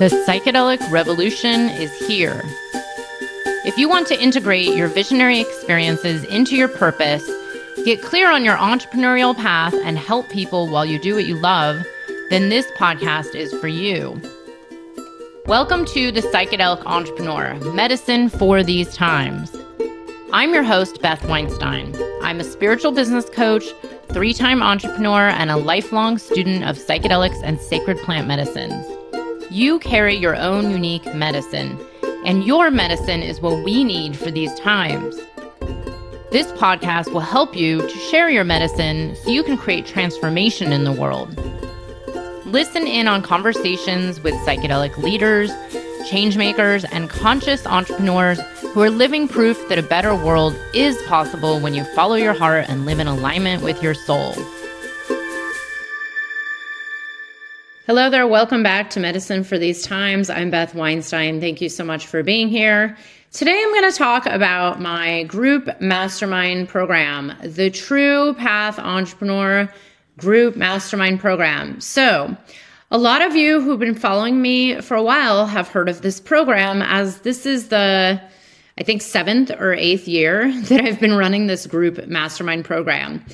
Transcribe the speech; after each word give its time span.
The 0.00 0.24
psychedelic 0.26 0.90
revolution 0.90 1.68
is 1.68 1.94
here. 2.08 2.40
If 3.66 3.76
you 3.76 3.86
want 3.86 4.06
to 4.06 4.18
integrate 4.18 4.74
your 4.74 4.88
visionary 4.88 5.40
experiences 5.40 6.24
into 6.24 6.56
your 6.56 6.68
purpose, 6.68 7.30
get 7.84 8.00
clear 8.00 8.30
on 8.30 8.42
your 8.42 8.56
entrepreneurial 8.56 9.36
path, 9.36 9.74
and 9.74 9.98
help 9.98 10.26
people 10.30 10.68
while 10.68 10.86
you 10.86 10.98
do 10.98 11.14
what 11.16 11.26
you 11.26 11.34
love, 11.34 11.84
then 12.30 12.48
this 12.48 12.64
podcast 12.78 13.34
is 13.34 13.52
for 13.60 13.68
you. 13.68 14.18
Welcome 15.44 15.84
to 15.88 16.10
The 16.10 16.22
Psychedelic 16.22 16.82
Entrepreneur 16.86 17.56
Medicine 17.74 18.30
for 18.30 18.62
These 18.62 18.94
Times. 18.94 19.54
I'm 20.32 20.54
your 20.54 20.62
host, 20.62 21.02
Beth 21.02 21.28
Weinstein. 21.28 21.94
I'm 22.22 22.40
a 22.40 22.44
spiritual 22.44 22.92
business 22.92 23.28
coach, 23.28 23.64
three 24.14 24.32
time 24.32 24.62
entrepreneur, 24.62 25.28
and 25.28 25.50
a 25.50 25.58
lifelong 25.58 26.16
student 26.16 26.64
of 26.64 26.78
psychedelics 26.78 27.42
and 27.44 27.60
sacred 27.60 27.98
plant 27.98 28.26
medicines. 28.26 28.86
You 29.52 29.80
carry 29.80 30.14
your 30.14 30.36
own 30.36 30.70
unique 30.70 31.12
medicine, 31.12 31.76
and 32.24 32.44
your 32.44 32.70
medicine 32.70 33.20
is 33.20 33.40
what 33.40 33.64
we 33.64 33.82
need 33.82 34.16
for 34.16 34.30
these 34.30 34.54
times. 34.60 35.16
This 36.30 36.52
podcast 36.52 37.12
will 37.12 37.18
help 37.18 37.56
you 37.56 37.80
to 37.80 37.98
share 38.10 38.30
your 38.30 38.44
medicine 38.44 39.16
so 39.16 39.30
you 39.30 39.42
can 39.42 39.56
create 39.56 39.86
transformation 39.86 40.72
in 40.72 40.84
the 40.84 40.92
world. 40.92 41.36
Listen 42.46 42.86
in 42.86 43.08
on 43.08 43.22
conversations 43.22 44.20
with 44.20 44.34
psychedelic 44.46 44.96
leaders, 44.98 45.50
changemakers, 46.08 46.88
and 46.92 47.10
conscious 47.10 47.66
entrepreneurs 47.66 48.38
who 48.72 48.80
are 48.82 48.90
living 48.90 49.26
proof 49.26 49.68
that 49.68 49.80
a 49.80 49.82
better 49.82 50.14
world 50.14 50.54
is 50.74 50.96
possible 51.08 51.58
when 51.58 51.74
you 51.74 51.82
follow 51.96 52.14
your 52.14 52.34
heart 52.34 52.66
and 52.68 52.86
live 52.86 53.00
in 53.00 53.08
alignment 53.08 53.64
with 53.64 53.82
your 53.82 53.94
soul. 53.94 54.32
Hello 57.90 58.08
there. 58.08 58.28
Welcome 58.28 58.62
back 58.62 58.88
to 58.90 59.00
Medicine 59.00 59.42
for 59.42 59.58
These 59.58 59.82
Times. 59.82 60.30
I'm 60.30 60.48
Beth 60.48 60.76
Weinstein. 60.76 61.40
Thank 61.40 61.60
you 61.60 61.68
so 61.68 61.82
much 61.82 62.06
for 62.06 62.22
being 62.22 62.46
here. 62.46 62.96
Today, 63.32 63.60
I'm 63.60 63.74
going 63.74 63.90
to 63.90 63.98
talk 63.98 64.26
about 64.26 64.80
my 64.80 65.24
group 65.24 65.68
mastermind 65.80 66.68
program, 66.68 67.32
the 67.42 67.68
True 67.68 68.34
Path 68.34 68.78
Entrepreneur 68.78 69.68
Group 70.18 70.54
Mastermind 70.54 71.18
Program. 71.18 71.80
So, 71.80 72.36
a 72.92 72.96
lot 72.96 73.22
of 73.22 73.34
you 73.34 73.60
who've 73.60 73.80
been 73.80 73.96
following 73.96 74.40
me 74.40 74.80
for 74.80 74.96
a 74.96 75.02
while 75.02 75.46
have 75.46 75.66
heard 75.66 75.88
of 75.88 76.02
this 76.02 76.20
program, 76.20 76.82
as 76.82 77.22
this 77.22 77.44
is 77.44 77.70
the, 77.70 78.22
I 78.78 78.84
think, 78.84 79.02
seventh 79.02 79.50
or 79.50 79.74
eighth 79.74 80.06
year 80.06 80.52
that 80.66 80.80
I've 80.80 81.00
been 81.00 81.14
running 81.14 81.48
this 81.48 81.66
group 81.66 82.06
mastermind 82.06 82.64
program. 82.64 83.24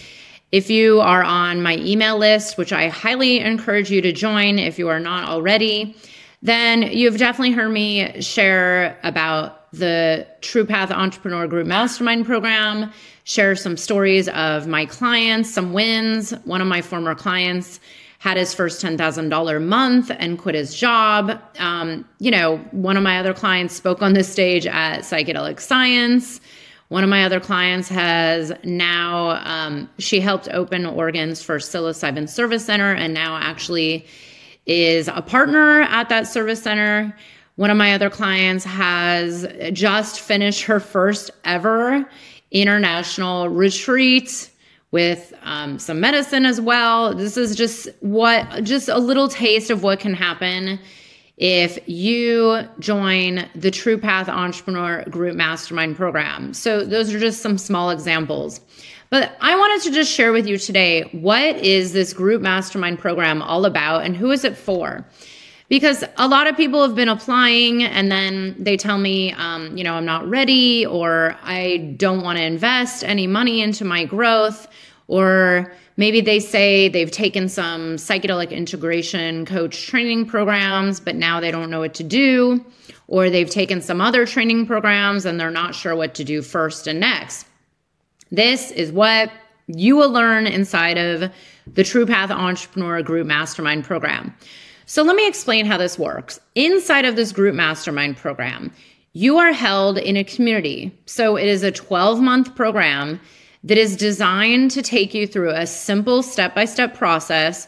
If 0.57 0.71
you 0.71 1.03
are 1.03 1.23
on 1.23 1.61
my 1.61 1.77
email 1.77 2.17
list, 2.17 2.57
which 2.57 2.73
I 2.73 2.89
highly 2.89 3.41
encourage 3.41 3.91
you 3.91 4.01
to 4.01 4.11
join 4.11 4.59
if 4.59 4.79
you 4.79 4.89
are 4.89 4.99
not 4.99 5.29
already, 5.29 5.95
then 6.41 6.81
you've 6.81 7.19
definitely 7.19 7.53
heard 7.53 7.69
me 7.69 8.23
share 8.23 8.99
about 9.03 9.71
the 9.73 10.27
True 10.41 10.65
Path 10.65 10.91
Entrepreneur 10.91 11.47
Group 11.47 11.67
Mastermind 11.67 12.25
Program, 12.25 12.91
share 13.25 13.55
some 13.55 13.77
stories 13.77 14.31
of 14.31 14.67
my 14.67 14.87
clients, 14.87 15.53
some 15.53 15.75
wins. 15.75 16.31
One 16.47 16.63
of 16.63 16.69
my 16.69 16.81
former 16.81 17.15
clients 17.15 17.79
had 18.19 18.39
his 18.39 18.55
first 18.55 18.83
$10,000 18.83 19.63
month 19.63 20.11
and 20.19 20.39
quit 20.39 20.55
his 20.55 20.75
job. 20.75 21.39
Um, 21.59 22.09
you 22.19 22.31
know, 22.31 22.57
one 22.71 22.97
of 22.97 23.03
my 23.03 23.19
other 23.19 23.35
clients 23.35 23.77
spoke 23.77 24.01
on 24.01 24.15
this 24.15 24.33
stage 24.33 24.67
at 24.67 25.01
Psychedelic 25.01 25.61
Science. 25.61 26.41
One 26.89 27.03
of 27.03 27.11
my 27.11 27.25
other 27.25 27.41
clients 27.41 27.89
has 27.89 28.53
now, 28.63 29.41
um, 29.45 29.91
she 29.99 30.21
helped 30.21 30.49
open 30.51 30.87
Oregon's 30.87 31.43
for 31.43 31.59
Psilocybin 31.59 32.29
Service 32.29 32.65
Center 32.65 32.93
and 32.93 33.13
now 33.13 33.37
actually 33.37 34.07
is 34.67 35.09
a 35.09 35.21
partner 35.21 35.83
at 35.83 36.09
that 36.11 36.29
service 36.29 36.63
center. 36.63 37.15
One 37.57 37.71
of 37.71 37.77
my 37.77 37.93
other 37.93 38.11
clients 38.11 38.65
has 38.65 39.47
just 39.73 40.21
finished 40.21 40.63
her 40.65 40.79
first 40.79 41.31
ever 41.45 42.09
international 42.53 43.49
retreat 43.49 44.51
with 44.93 45.35
um, 45.43 45.81
some 45.81 45.99
medicine 45.99 46.47
as 46.47 46.61
well. 46.61 47.15
This 47.15 47.37
is 47.37 47.57
just 47.57 47.89
what, 48.01 48.63
just 48.63 48.89
a 48.89 48.99
little 48.99 49.29
taste 49.29 49.71
of 49.71 49.83
what 49.83 49.99
can 49.99 50.15
happen 50.15 50.79
if 51.37 51.79
you 51.89 52.63
join 52.79 53.49
the 53.55 53.71
True 53.71 53.99
Path 53.99 54.29
Entrepreneur 54.29 55.05
Group 55.05 55.37
Mastermind 55.37 55.97
Program. 55.97 56.55
So, 56.55 56.85
those 56.85 57.13
are 57.13 57.19
just 57.19 57.43
some 57.43 57.59
small 57.59 57.91
examples. 57.91 58.61
But 59.11 59.37
I 59.41 59.57
wanted 59.57 59.85
to 59.85 59.93
just 59.93 60.11
share 60.11 60.33
with 60.33 60.47
you 60.47 60.59
today 60.59 61.03
what 61.13 61.57
is 61.57 61.93
this 61.93 62.13
group 62.13 62.43
mastermind 62.43 62.99
program 62.99 63.41
all 63.41 63.65
about 63.65 64.05
and 64.05 64.17
who 64.17 64.31
is 64.31 64.45
it 64.45 64.57
for? 64.57 65.07
Because 65.69 66.05
a 66.17 66.29
lot 66.29 66.47
of 66.47 66.57
people 66.57 66.83
have 66.83 66.95
been 66.95 67.09
applying 67.09 67.83
and 67.83 68.11
then 68.11 68.55
they 68.59 68.77
tell 68.77 68.99
me, 68.99 69.33
um, 69.33 69.77
you 69.77 69.83
know, 69.85 69.95
I'm 69.95 70.05
not 70.05 70.29
ready 70.29 70.87
or 70.87 71.37
I 71.43 71.95
don't 71.97 72.23
want 72.23 72.39
to 72.39 72.45
invest 72.45 73.03
any 73.05 73.27
money 73.27 73.63
into 73.63 73.85
my 73.85 74.05
growth 74.05 74.69
or 75.09 75.73
maybe 75.97 76.21
they 76.21 76.41
say 76.41 76.89
they've 76.89 77.11
taken 77.11 77.49
some 77.49 77.97
psychedelic 77.97 78.51
integration 78.51 79.47
coach 79.47 79.87
training 79.87 80.27
programs, 80.27 81.01
but 81.01 81.17
now 81.17 81.41
they 81.41 81.51
don't 81.51 81.71
know 81.71 81.81
what 81.81 81.95
to 81.95 82.05
do. 82.05 82.65
Or 83.09 83.31
they've 83.31 83.49
taken 83.49 83.81
some 83.81 84.01
other 84.01 84.27
training 84.27 84.67
programs 84.67 85.25
and 85.25 85.39
they're 85.39 85.51
not 85.51 85.75
sure 85.75 85.95
what 85.95 86.15
to 86.17 86.25
do 86.25 86.43
first 86.43 86.87
and 86.87 86.99
next. 86.99 87.47
This 88.33 88.73
is 88.73 88.91
what 88.91 89.31
you 89.69 89.97
will 89.97 90.11
learn 90.11 90.47
inside 90.47 90.99
of 90.99 91.31
the 91.67 91.85
True 91.85 92.07
Path 92.07 92.31
Entrepreneur 92.31 93.03
Group 93.03 93.27
Mastermind 93.27 93.85
Program. 93.85 94.35
So, 94.87 95.03
let 95.03 95.17
me 95.17 95.27
explain 95.27 95.67
how 95.67 95.77
this 95.79 95.99
works. 95.99 96.39
Inside 96.55 97.05
of 97.05 97.17
this 97.17 97.33
group 97.33 97.57
mastermind 97.57 98.17
program, 98.17 98.73
you 99.15 99.37
are 99.39 99.53
held 99.53 99.99
in 99.99 100.17
a 100.17 100.23
community. 100.23 100.97
So, 101.07 101.37
it 101.37 101.47
is 101.47 101.65
a 101.65 101.73
12 101.73 102.21
month 102.21 102.55
program 102.55 103.21
that 103.67 103.77
is 103.77 103.97
designed 103.97 104.71
to 104.71 104.81
take 104.81 105.13
you 105.13 105.27
through 105.27 105.51
a 105.51 105.67
simple 105.67 106.23
step 106.23 106.55
by 106.55 106.65
step 106.65 106.95
process 106.95 107.67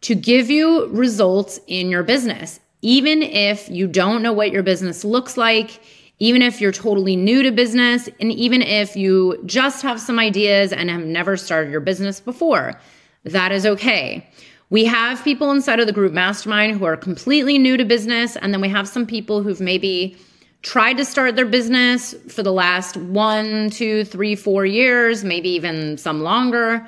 to 0.00 0.14
give 0.14 0.48
you 0.48 0.86
results 0.86 1.60
in 1.66 1.90
your 1.90 2.04
business. 2.04 2.60
Even 2.82 3.22
if 3.22 3.68
you 3.68 3.86
don't 3.86 4.22
know 4.22 4.32
what 4.32 4.52
your 4.52 4.62
business 4.62 5.04
looks 5.04 5.36
like, 5.36 5.82
even 6.20 6.40
if 6.40 6.60
you're 6.60 6.72
totally 6.72 7.16
new 7.16 7.42
to 7.42 7.50
business, 7.50 8.08
and 8.20 8.30
even 8.32 8.62
if 8.62 8.94
you 8.94 9.42
just 9.44 9.82
have 9.82 10.00
some 10.00 10.18
ideas 10.18 10.72
and 10.72 10.88
have 10.88 11.04
never 11.04 11.36
started 11.36 11.70
your 11.70 11.80
business 11.80 12.20
before, 12.20 12.74
that 13.24 13.50
is 13.50 13.66
okay. 13.66 14.26
We 14.70 14.84
have 14.84 15.24
people 15.24 15.50
inside 15.50 15.80
of 15.80 15.86
the 15.86 15.92
group 15.92 16.12
mastermind 16.12 16.78
who 16.78 16.84
are 16.84 16.96
completely 16.96 17.58
new 17.58 17.76
to 17.76 17.84
business, 17.84 18.36
and 18.36 18.54
then 18.54 18.60
we 18.60 18.68
have 18.68 18.86
some 18.86 19.04
people 19.04 19.42
who've 19.42 19.60
maybe 19.60 20.16
tried 20.62 20.94
to 20.98 21.04
start 21.04 21.36
their 21.36 21.46
business 21.46 22.14
for 22.28 22.42
the 22.42 22.52
last 22.52 22.96
one, 22.96 23.70
two, 23.70 24.04
three, 24.04 24.34
four 24.34 24.66
years, 24.66 25.24
maybe 25.24 25.48
even 25.50 25.96
some 25.96 26.20
longer, 26.20 26.86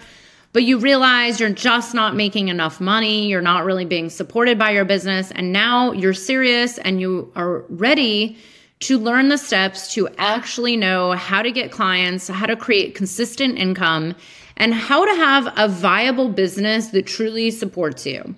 but 0.53 0.65
you 0.65 0.79
realize 0.79 1.41
you're 1.41 1.51
just 1.51 1.95
not 1.95 2.15
making 2.15 2.49
enough 2.49 2.81
money, 2.81 3.27
you're 3.29 3.41
not 3.41 3.65
really 3.65 3.87
being 3.87 4.11
supported 4.11 4.59
by 4.59 4.71
your 4.71 4.85
business, 4.85 5.31
and 5.31 5.53
now 5.53 5.93
you're 5.93 6.13
serious 6.13 6.77
and 6.79 7.01
you 7.01 7.33
are 7.35 7.61
ready 7.71 8.37
to 8.81 8.99
learn 8.99 9.29
the 9.29 9.39
steps 9.39 9.95
to 9.95 10.09
actually 10.19 10.77
know 10.77 11.13
how 11.13 11.41
to 11.41 11.51
get 11.51 11.71
clients, 11.71 12.29
how 12.29 12.47
to 12.47 12.57
create 12.57 12.95
consistent 12.95 13.57
income, 13.57 14.15
and 14.57 14.75
how 14.75 15.05
to 15.05 15.15
have 15.15 15.53
a 15.57 15.69
viable 15.69 16.29
business 16.29 16.89
that 16.89 17.07
truly 17.07 17.51
supports 17.51 18.05
you. 18.05 18.35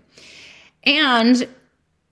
And 0.84 1.48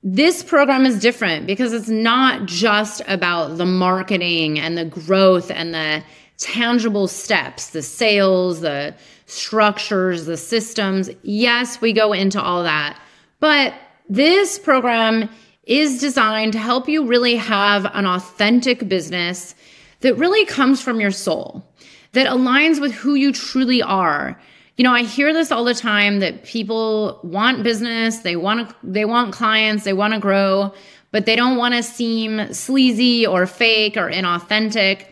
this 0.03 0.43
program 0.43 0.85
is 0.85 0.99
different 0.99 1.47
because 1.47 1.73
it's 1.73 1.89
not 1.89 2.47
just 2.47 3.03
about 3.07 3.57
the 3.57 3.67
marketing 3.67 4.59
and 4.59 4.77
the 4.77 4.85
growth 4.85 5.51
and 5.51 5.73
the 5.73 6.03
tangible 6.39 7.07
steps, 7.07 7.71
the 7.71 7.83
sales, 7.83 8.61
the 8.61 8.95
structures, 9.27 10.27
the 10.27 10.37
systems. 10.37 11.09
Yes, 11.23 11.81
we 11.81 11.93
go 11.93 12.13
into 12.13 12.43
all 12.43 12.65
that. 12.65 13.01
But 13.39 13.75
this 14.09 14.59
program 14.59 15.29
is 15.65 16.01
designed 16.01 16.53
to 16.55 16.59
help 16.59 16.89
you 16.89 17.07
really 17.07 17.37
have 17.37 17.85
an 17.95 18.05
authentic 18.05 18.89
business 18.89 19.55
that 20.01 20.17
really 20.17 20.45
comes 20.47 20.83
from 20.83 21.01
your 21.01 21.13
soul, 21.13 21.65
that 22.11 22.27
aligns 22.27 22.81
with 22.81 22.93
who 22.93 23.15
you 23.15 23.33
truly 23.33 23.81
are 23.81 24.41
you 24.77 24.85
know, 24.85 24.93
I 24.93 25.03
hear 25.03 25.33
this 25.33 25.53
all 25.53 25.65
the 25.65 25.75
time 25.75 26.21
that 26.21 26.45
people 26.45 27.21
want 27.23 27.63
business, 27.63 28.19
they 28.19 28.37
want 28.37 28.69
to, 28.69 28.77
they 28.83 29.05
want 29.05 29.33
clients, 29.33 29.85
they 29.85 29.93
want 29.93 30.15
to 30.15 30.21
grow, 30.21 30.73
but 31.11 31.27
they 31.27 31.37
don't 31.37 31.57
want 31.57 31.75
to 31.75 31.83
seem 31.83 32.53
sleazy 32.53 33.27
or 33.27 33.47
fake 33.47 33.97
or 33.97 34.11
inauthentic. 34.11 35.07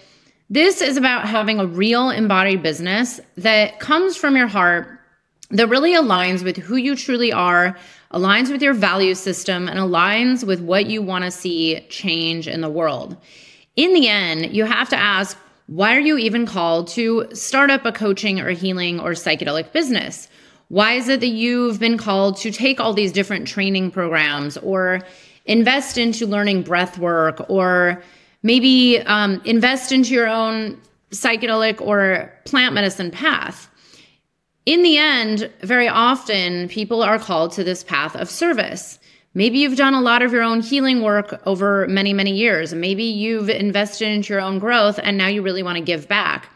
This 0.48 0.80
is 0.80 0.96
about 0.96 1.28
having 1.28 1.60
a 1.60 1.66
real 1.66 2.10
embodied 2.10 2.62
business 2.62 3.20
that 3.36 3.78
comes 3.80 4.16
from 4.16 4.36
your 4.36 4.48
heart, 4.48 4.98
that 5.50 5.68
really 5.68 5.94
aligns 5.94 6.42
with 6.42 6.56
who 6.56 6.76
you 6.76 6.96
truly 6.96 7.32
are, 7.32 7.76
aligns 8.12 8.50
with 8.50 8.62
your 8.62 8.74
value 8.74 9.14
system, 9.14 9.68
and 9.68 9.78
aligns 9.78 10.44
with 10.44 10.60
what 10.60 10.86
you 10.86 11.02
want 11.02 11.24
to 11.24 11.30
see 11.30 11.80
change 11.88 12.48
in 12.48 12.62
the 12.62 12.68
world. 12.68 13.16
In 13.76 13.92
the 13.92 14.08
end, 14.08 14.54
you 14.54 14.64
have 14.64 14.88
to 14.88 14.96
ask, 14.96 15.36
why 15.70 15.96
are 15.96 16.00
you 16.00 16.18
even 16.18 16.46
called 16.46 16.88
to 16.88 17.28
start 17.32 17.70
up 17.70 17.86
a 17.86 17.92
coaching 17.92 18.40
or 18.40 18.50
healing 18.50 18.98
or 18.98 19.10
psychedelic 19.10 19.72
business? 19.72 20.28
Why 20.66 20.94
is 20.94 21.08
it 21.08 21.20
that 21.20 21.28
you've 21.28 21.78
been 21.78 21.96
called 21.96 22.36
to 22.38 22.50
take 22.50 22.80
all 22.80 22.92
these 22.92 23.12
different 23.12 23.46
training 23.46 23.92
programs? 23.92 24.56
Or 24.58 25.00
invest 25.46 25.98
into 25.98 26.26
learning 26.26 26.62
breath 26.62 26.96
work 26.96 27.44
or 27.48 28.02
maybe 28.42 29.00
um, 29.00 29.40
invest 29.44 29.90
into 29.90 30.14
your 30.14 30.28
own 30.28 30.80
psychedelic 31.10 31.80
or 31.80 32.32
plant 32.44 32.72
medicine 32.72 33.10
path. 33.10 33.68
In 34.66 34.84
the 34.84 34.96
end, 34.96 35.50
very 35.62 35.88
often 35.88 36.68
people 36.68 37.02
are 37.02 37.18
called 37.18 37.50
to 37.52 37.64
this 37.64 37.82
path 37.82 38.14
of 38.14 38.30
service. 38.30 38.99
Maybe 39.32 39.58
you've 39.58 39.76
done 39.76 39.94
a 39.94 40.00
lot 40.00 40.22
of 40.22 40.32
your 40.32 40.42
own 40.42 40.60
healing 40.60 41.02
work 41.02 41.40
over 41.46 41.86
many, 41.86 42.12
many 42.12 42.32
years. 42.32 42.74
Maybe 42.74 43.04
you've 43.04 43.48
invested 43.48 44.08
into 44.08 44.32
your 44.32 44.40
own 44.40 44.58
growth 44.58 44.98
and 45.02 45.16
now 45.16 45.28
you 45.28 45.42
really 45.42 45.62
want 45.62 45.76
to 45.76 45.84
give 45.84 46.08
back. 46.08 46.48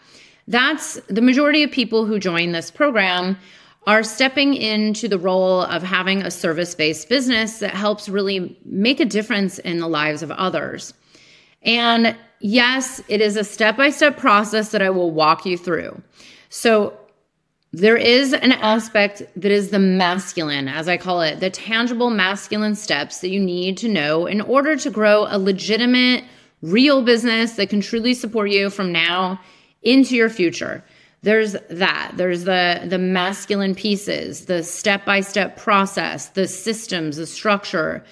That's 0.48 0.94
the 1.08 1.22
majority 1.22 1.62
of 1.62 1.70
people 1.70 2.04
who 2.04 2.18
join 2.18 2.52
this 2.52 2.70
program 2.70 3.38
are 3.86 4.02
stepping 4.02 4.54
into 4.54 5.08
the 5.08 5.18
role 5.18 5.60
of 5.60 5.82
having 5.82 6.22
a 6.22 6.30
service 6.30 6.74
based 6.74 7.08
business 7.08 7.58
that 7.60 7.70
helps 7.70 8.08
really 8.08 8.58
make 8.64 8.98
a 8.98 9.04
difference 9.04 9.58
in 9.58 9.78
the 9.78 9.88
lives 9.88 10.22
of 10.22 10.30
others. 10.32 10.94
And 11.62 12.16
yes, 12.40 13.00
it 13.08 13.20
is 13.20 13.36
a 13.36 13.44
step 13.44 13.76
by 13.76 13.90
step 13.90 14.16
process 14.16 14.70
that 14.70 14.82
I 14.82 14.90
will 14.90 15.10
walk 15.10 15.46
you 15.46 15.56
through. 15.56 16.02
So, 16.48 16.98
there 17.74 17.96
is 17.96 18.32
an 18.32 18.52
aspect 18.52 19.22
that 19.34 19.50
is 19.50 19.70
the 19.70 19.80
masculine, 19.80 20.68
as 20.68 20.88
I 20.88 20.96
call 20.96 21.22
it, 21.22 21.40
the 21.40 21.50
tangible 21.50 22.08
masculine 22.08 22.76
steps 22.76 23.18
that 23.18 23.30
you 23.30 23.40
need 23.40 23.76
to 23.78 23.88
know 23.88 24.26
in 24.26 24.40
order 24.40 24.76
to 24.76 24.90
grow 24.90 25.26
a 25.28 25.38
legitimate, 25.38 26.22
real 26.62 27.02
business 27.02 27.54
that 27.54 27.70
can 27.70 27.80
truly 27.80 28.14
support 28.14 28.50
you 28.50 28.70
from 28.70 28.92
now 28.92 29.40
into 29.82 30.14
your 30.14 30.30
future. 30.30 30.84
There's 31.22 31.56
that. 31.68 32.12
There's 32.14 32.44
the 32.44 32.82
the 32.86 32.98
masculine 32.98 33.74
pieces, 33.74 34.44
the 34.44 34.62
step-by-step 34.62 35.56
process, 35.56 36.28
the 36.28 36.46
systems, 36.46 37.16
the 37.16 37.26
structure, 37.26 38.04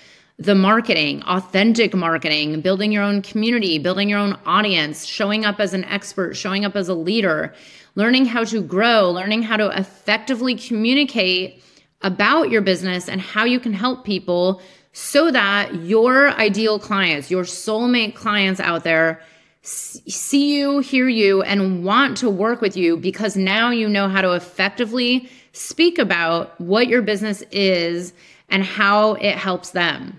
the 0.43 0.55
marketing, 0.57 1.23
authentic 1.23 1.95
marketing, 1.95 2.61
building 2.63 2.91
your 2.91 3.05
own 3.05 3.23
community, 3.23 3.79
building 3.79 4.09
your 4.09 4.19
own 4.19 4.37
audience, 4.45 5.05
showing 5.05 5.45
up 5.45 5.61
as 5.61 5.73
an 5.73 5.85
expert, 5.85 6.35
showing 6.35 6.65
up 6.65 6.75
as 6.75 6.89
a 6.89 6.95
leader, 6.95 7.55
learning 7.95 8.25
how 8.27 8.43
to 8.43 8.61
grow, 8.61 9.09
learning 9.09 9.43
how 9.43 9.57
to 9.57 9.69
effectively 9.79 10.57
communicate 10.57 11.63
about 12.01 12.51
your 12.51 12.61
business 12.61 13.09
and 13.09 13.21
how 13.21 13.45
you 13.45 13.61
can 13.61 13.73
help 13.73 14.05
people 14.05 14.61
so 14.93 15.31
that 15.31 15.73
your 15.77 16.31
ideal 16.31 16.79
clients, 16.79 17.31
your 17.31 17.45
soulmate 17.45 18.17
clients 18.17 18.59
out 18.61 18.83
there 18.83 19.23
see 19.63 20.59
you, 20.59 20.81
hear 20.81 21.09
you, 21.09 21.43
and 21.43 21.85
want 21.85 22.17
to 22.19 22.29
work 22.29 22.61
with 22.61 22.77
you 22.77 22.97
because 22.97 23.37
now 23.37 23.71
you 23.71 23.89
know 23.89 24.09
how 24.09 24.21
to 24.21 24.33
effectively 24.33 25.31
speak 25.53 25.99
about 25.99 26.61
what 26.61 26.89
your 26.89 27.01
business 27.01 27.43
is 27.53 28.13
and 28.49 28.65
how 28.65 29.15
it 29.15 29.37
helps 29.37 29.71
them. 29.71 30.19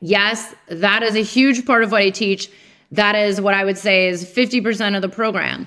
Yes, 0.00 0.54
that 0.68 1.02
is 1.02 1.14
a 1.14 1.22
huge 1.22 1.64
part 1.64 1.82
of 1.82 1.92
what 1.92 2.02
I 2.02 2.10
teach. 2.10 2.50
That 2.92 3.14
is 3.14 3.40
what 3.40 3.54
I 3.54 3.64
would 3.64 3.78
say 3.78 4.08
is 4.08 4.24
50% 4.24 4.94
of 4.94 5.02
the 5.02 5.08
program. 5.08 5.66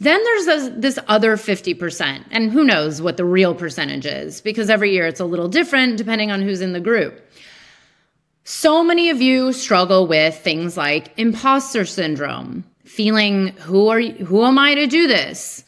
Then 0.00 0.22
there's 0.22 0.46
this, 0.46 0.70
this, 0.76 0.98
other 1.08 1.36
50%, 1.36 2.24
and 2.30 2.52
who 2.52 2.62
knows 2.62 3.02
what 3.02 3.16
the 3.16 3.24
real 3.24 3.54
percentage 3.54 4.06
is 4.06 4.40
because 4.40 4.70
every 4.70 4.92
year 4.92 5.06
it's 5.06 5.18
a 5.18 5.24
little 5.24 5.48
different 5.48 5.96
depending 5.96 6.30
on 6.30 6.40
who's 6.40 6.60
in 6.60 6.72
the 6.72 6.80
group. 6.80 7.20
So 8.44 8.84
many 8.84 9.10
of 9.10 9.20
you 9.20 9.52
struggle 9.52 10.06
with 10.06 10.38
things 10.38 10.76
like 10.76 11.12
imposter 11.18 11.84
syndrome, 11.84 12.64
feeling 12.84 13.48
who 13.58 13.88
are 13.88 14.00
who 14.00 14.44
am 14.44 14.58
I 14.58 14.74
to 14.74 14.86
do 14.86 15.08
this? 15.08 15.64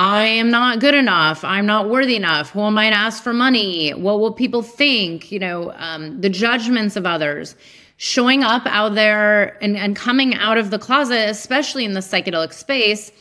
I 0.00 0.24
am 0.24 0.50
not 0.50 0.80
good 0.80 0.94
enough. 0.94 1.44
I'm 1.44 1.66
not 1.66 1.90
worthy 1.90 2.16
enough. 2.16 2.48
Who 2.52 2.62
am 2.62 2.78
I 2.78 2.88
to 2.88 2.96
ask 2.96 3.22
for 3.22 3.34
money? 3.34 3.90
What 3.90 4.18
will 4.18 4.32
people 4.32 4.62
think? 4.62 5.30
You 5.30 5.38
know, 5.38 5.74
um, 5.76 6.22
the 6.22 6.30
judgments 6.30 6.96
of 6.96 7.04
others. 7.04 7.54
Showing 7.98 8.42
up 8.42 8.62
out 8.64 8.94
there 8.94 9.62
and, 9.62 9.76
and 9.76 9.94
coming 9.94 10.34
out 10.36 10.56
of 10.56 10.70
the 10.70 10.78
closet, 10.78 11.28
especially 11.28 11.84
in 11.84 11.92
the 11.92 12.00
psychedelic 12.00 12.54
space, 12.54 13.12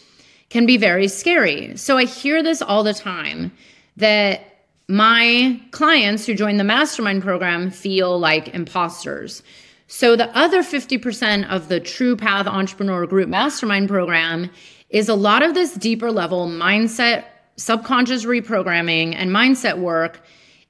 can 0.50 0.66
be 0.66 0.78
very 0.78 1.10
scary. 1.10 1.76
So 1.76 1.98
I 1.98 2.06
hear 2.06 2.42
this 2.42 2.62
all 2.62 2.86
the 2.86 2.94
time 2.94 3.52
that 3.98 4.40
my 4.88 5.62
clients 5.72 6.26
who 6.26 6.34
join 6.34 6.56
the 6.56 6.64
mastermind 6.64 7.24
program 7.24 7.72
feel 7.72 8.18
like 8.18 8.56
imposters. 8.56 9.44
So 9.88 10.16
the 10.16 10.30
other 10.34 10.64
50% 10.64 11.50
of 11.50 11.68
the 11.68 11.82
True 11.82 12.16
Path 12.16 12.48
Entrepreneur 12.48 13.06
Group 13.06 13.28
Mastermind 13.28 13.90
program 13.90 14.50
is 14.90 15.10
a 15.10 15.16
lot 15.16 15.44
of 15.44 15.54
this 15.54 15.74
deeper 15.74 16.12
level 16.12 16.48
mindset, 16.48 17.26
subconscious 17.56 18.26
reprogramming, 18.26 19.16
and 19.16 19.32
mindset 19.32 19.78
work 19.78 20.22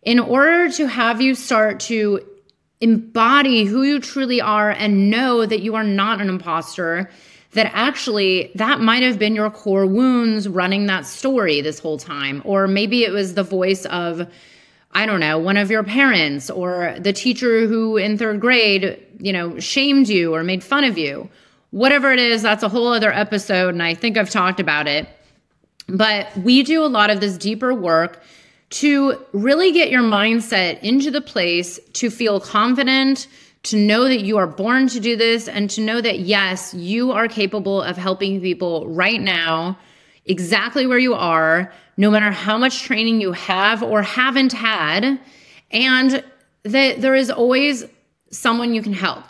in 0.03 0.19
order 0.19 0.69
to 0.71 0.87
have 0.87 1.21
you 1.21 1.35
start 1.35 1.79
to 1.79 2.19
embody 2.81 3.65
who 3.65 3.83
you 3.83 3.99
truly 3.99 4.39
are 4.39 4.71
and 4.71 5.09
know 5.09 5.45
that 5.45 5.61
you 5.61 5.75
are 5.75 5.83
not 5.83 6.21
an 6.21 6.29
imposter 6.29 7.09
that 7.51 7.69
actually 7.73 8.51
that 8.55 8.79
might 8.79 9.03
have 9.03 9.19
been 9.19 9.35
your 9.35 9.49
core 9.49 9.85
wounds 9.85 10.47
running 10.47 10.85
that 10.85 11.05
story 11.05 11.59
this 11.59 11.79
whole 11.79 11.97
time 11.97 12.41
or 12.45 12.67
maybe 12.67 13.03
it 13.03 13.11
was 13.11 13.33
the 13.33 13.43
voice 13.43 13.85
of 13.87 14.29
I 14.91 15.05
don't 15.05 15.19
know, 15.19 15.37
one 15.37 15.57
of 15.57 15.69
your 15.69 15.83
parents 15.83 16.49
or 16.49 16.95
the 16.99 17.13
teacher 17.13 17.67
who 17.67 17.97
in 17.97 18.17
third 18.17 18.39
grade, 18.39 19.05
you 19.19 19.31
know, 19.31 19.59
shamed 19.59 20.09
you 20.09 20.33
or 20.33 20.43
made 20.43 20.63
fun 20.63 20.83
of 20.83 20.97
you. 20.97 21.29
Whatever 21.71 22.11
it 22.11 22.19
is, 22.19 22.41
that's 22.41 22.63
a 22.63 22.69
whole 22.69 22.93
other 22.93 23.11
episode. 23.11 23.69
And 23.69 23.83
I 23.83 23.93
think 23.93 24.17
I've 24.17 24.29
talked 24.29 24.59
about 24.59 24.87
it. 24.87 25.07
But 25.87 26.35
we 26.37 26.63
do 26.63 26.83
a 26.83 26.87
lot 26.87 27.09
of 27.09 27.19
this 27.19 27.37
deeper 27.37 27.73
work 27.73 28.21
to 28.71 29.17
really 29.33 29.71
get 29.71 29.89
your 29.89 30.03
mindset 30.03 30.79
into 30.81 31.09
the 31.09 31.21
place 31.21 31.79
to 31.93 32.11
feel 32.11 32.39
confident, 32.39 33.27
to 33.63 33.75
know 33.75 34.03
that 34.03 34.21
you 34.21 34.37
are 34.37 34.47
born 34.47 34.87
to 34.87 34.99
do 34.99 35.15
this 35.15 35.47
and 35.47 35.69
to 35.71 35.81
know 35.81 35.99
that, 35.99 36.19
yes, 36.19 36.73
you 36.73 37.11
are 37.11 37.27
capable 37.27 37.81
of 37.81 37.97
helping 37.97 38.39
people 38.39 38.87
right 38.87 39.19
now, 39.19 39.77
exactly 40.25 40.85
where 40.85 40.99
you 40.99 41.15
are, 41.15 41.73
no 41.97 42.11
matter 42.11 42.31
how 42.31 42.57
much 42.57 42.83
training 42.83 43.19
you 43.19 43.31
have 43.31 43.81
or 43.81 44.03
haven't 44.03 44.53
had, 44.53 45.19
and 45.71 46.23
that 46.63 47.01
there 47.01 47.15
is 47.15 47.31
always 47.31 47.83
someone 48.31 48.73
you 48.73 48.83
can 48.83 48.93
help. 48.93 49.23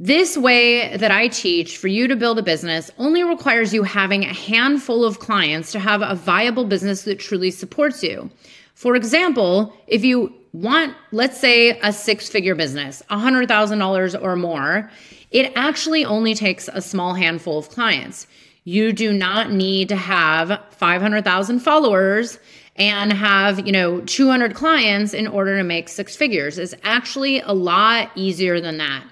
This 0.00 0.36
way 0.36 0.96
that 0.96 1.12
I 1.12 1.28
teach 1.28 1.78
for 1.78 1.86
you 1.86 2.08
to 2.08 2.16
build 2.16 2.40
a 2.40 2.42
business 2.42 2.90
only 2.98 3.22
requires 3.22 3.72
you 3.72 3.84
having 3.84 4.24
a 4.24 4.34
handful 4.34 5.04
of 5.04 5.20
clients 5.20 5.70
to 5.70 5.78
have 5.78 6.02
a 6.02 6.16
viable 6.16 6.64
business 6.64 7.02
that 7.02 7.20
truly 7.20 7.52
supports 7.52 8.02
you. 8.02 8.28
For 8.74 8.96
example, 8.96 9.72
if 9.86 10.04
you 10.04 10.34
want, 10.52 10.96
let's 11.12 11.38
say, 11.38 11.78
a 11.78 11.92
six 11.92 12.28
figure 12.28 12.56
business, 12.56 13.04
$100,000 13.08 14.20
or 14.20 14.34
more, 14.34 14.90
it 15.30 15.52
actually 15.54 16.04
only 16.04 16.34
takes 16.34 16.68
a 16.72 16.80
small 16.80 17.14
handful 17.14 17.56
of 17.56 17.68
clients. 17.68 18.26
You 18.64 18.92
do 18.92 19.12
not 19.12 19.52
need 19.52 19.88
to 19.90 19.96
have 19.96 20.60
500,000 20.70 21.60
followers 21.60 22.40
and 22.74 23.12
have, 23.12 23.64
you 23.64 23.72
know, 23.72 24.00
200 24.00 24.56
clients 24.56 25.14
in 25.14 25.28
order 25.28 25.56
to 25.56 25.62
make 25.62 25.88
six 25.88 26.16
figures. 26.16 26.58
It's 26.58 26.74
actually 26.82 27.38
a 27.40 27.52
lot 27.52 28.10
easier 28.16 28.60
than 28.60 28.78
that. 28.78 29.04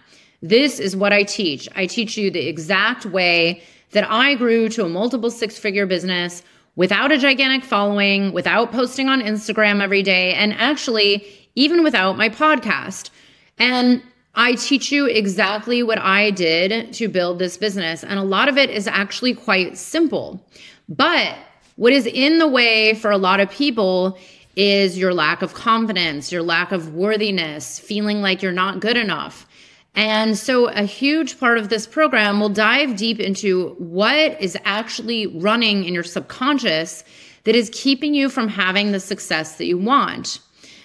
This 0.42 0.80
is 0.80 0.96
what 0.96 1.12
I 1.12 1.22
teach. 1.22 1.68
I 1.76 1.86
teach 1.86 2.16
you 2.16 2.30
the 2.30 2.46
exact 2.48 3.06
way 3.06 3.62
that 3.92 4.10
I 4.10 4.34
grew 4.34 4.68
to 4.70 4.84
a 4.84 4.88
multiple 4.88 5.30
six 5.30 5.56
figure 5.56 5.86
business 5.86 6.42
without 6.74 7.12
a 7.12 7.18
gigantic 7.18 7.64
following, 7.64 8.32
without 8.32 8.72
posting 8.72 9.08
on 9.08 9.20
Instagram 9.20 9.80
every 9.80 10.02
day, 10.02 10.34
and 10.34 10.52
actually, 10.54 11.26
even 11.54 11.84
without 11.84 12.16
my 12.16 12.28
podcast. 12.28 13.10
And 13.58 14.02
I 14.34 14.54
teach 14.54 14.90
you 14.90 15.06
exactly 15.06 15.82
what 15.82 15.98
I 15.98 16.30
did 16.30 16.92
to 16.94 17.08
build 17.08 17.38
this 17.38 17.56
business. 17.56 18.02
And 18.02 18.18
a 18.18 18.24
lot 18.24 18.48
of 18.48 18.56
it 18.56 18.70
is 18.70 18.86
actually 18.86 19.34
quite 19.34 19.76
simple. 19.76 20.44
But 20.88 21.36
what 21.76 21.92
is 21.92 22.06
in 22.06 22.38
the 22.38 22.48
way 22.48 22.94
for 22.94 23.10
a 23.10 23.18
lot 23.18 23.40
of 23.40 23.50
people 23.50 24.18
is 24.56 24.98
your 24.98 25.12
lack 25.14 25.42
of 25.42 25.54
confidence, 25.54 26.32
your 26.32 26.42
lack 26.42 26.72
of 26.72 26.94
worthiness, 26.94 27.78
feeling 27.78 28.22
like 28.22 28.42
you're 28.42 28.52
not 28.52 28.80
good 28.80 28.96
enough. 28.96 29.46
And 29.94 30.38
so, 30.38 30.68
a 30.68 30.84
huge 30.84 31.38
part 31.38 31.58
of 31.58 31.68
this 31.68 31.86
program 31.86 32.40
will 32.40 32.48
dive 32.48 32.96
deep 32.96 33.20
into 33.20 33.70
what 33.78 34.40
is 34.40 34.56
actually 34.64 35.26
running 35.26 35.84
in 35.84 35.92
your 35.92 36.02
subconscious 36.02 37.04
that 37.44 37.54
is 37.54 37.70
keeping 37.74 38.14
you 38.14 38.30
from 38.30 38.48
having 38.48 38.92
the 38.92 39.00
success 39.00 39.56
that 39.56 39.66
you 39.66 39.76
want. 39.76 40.38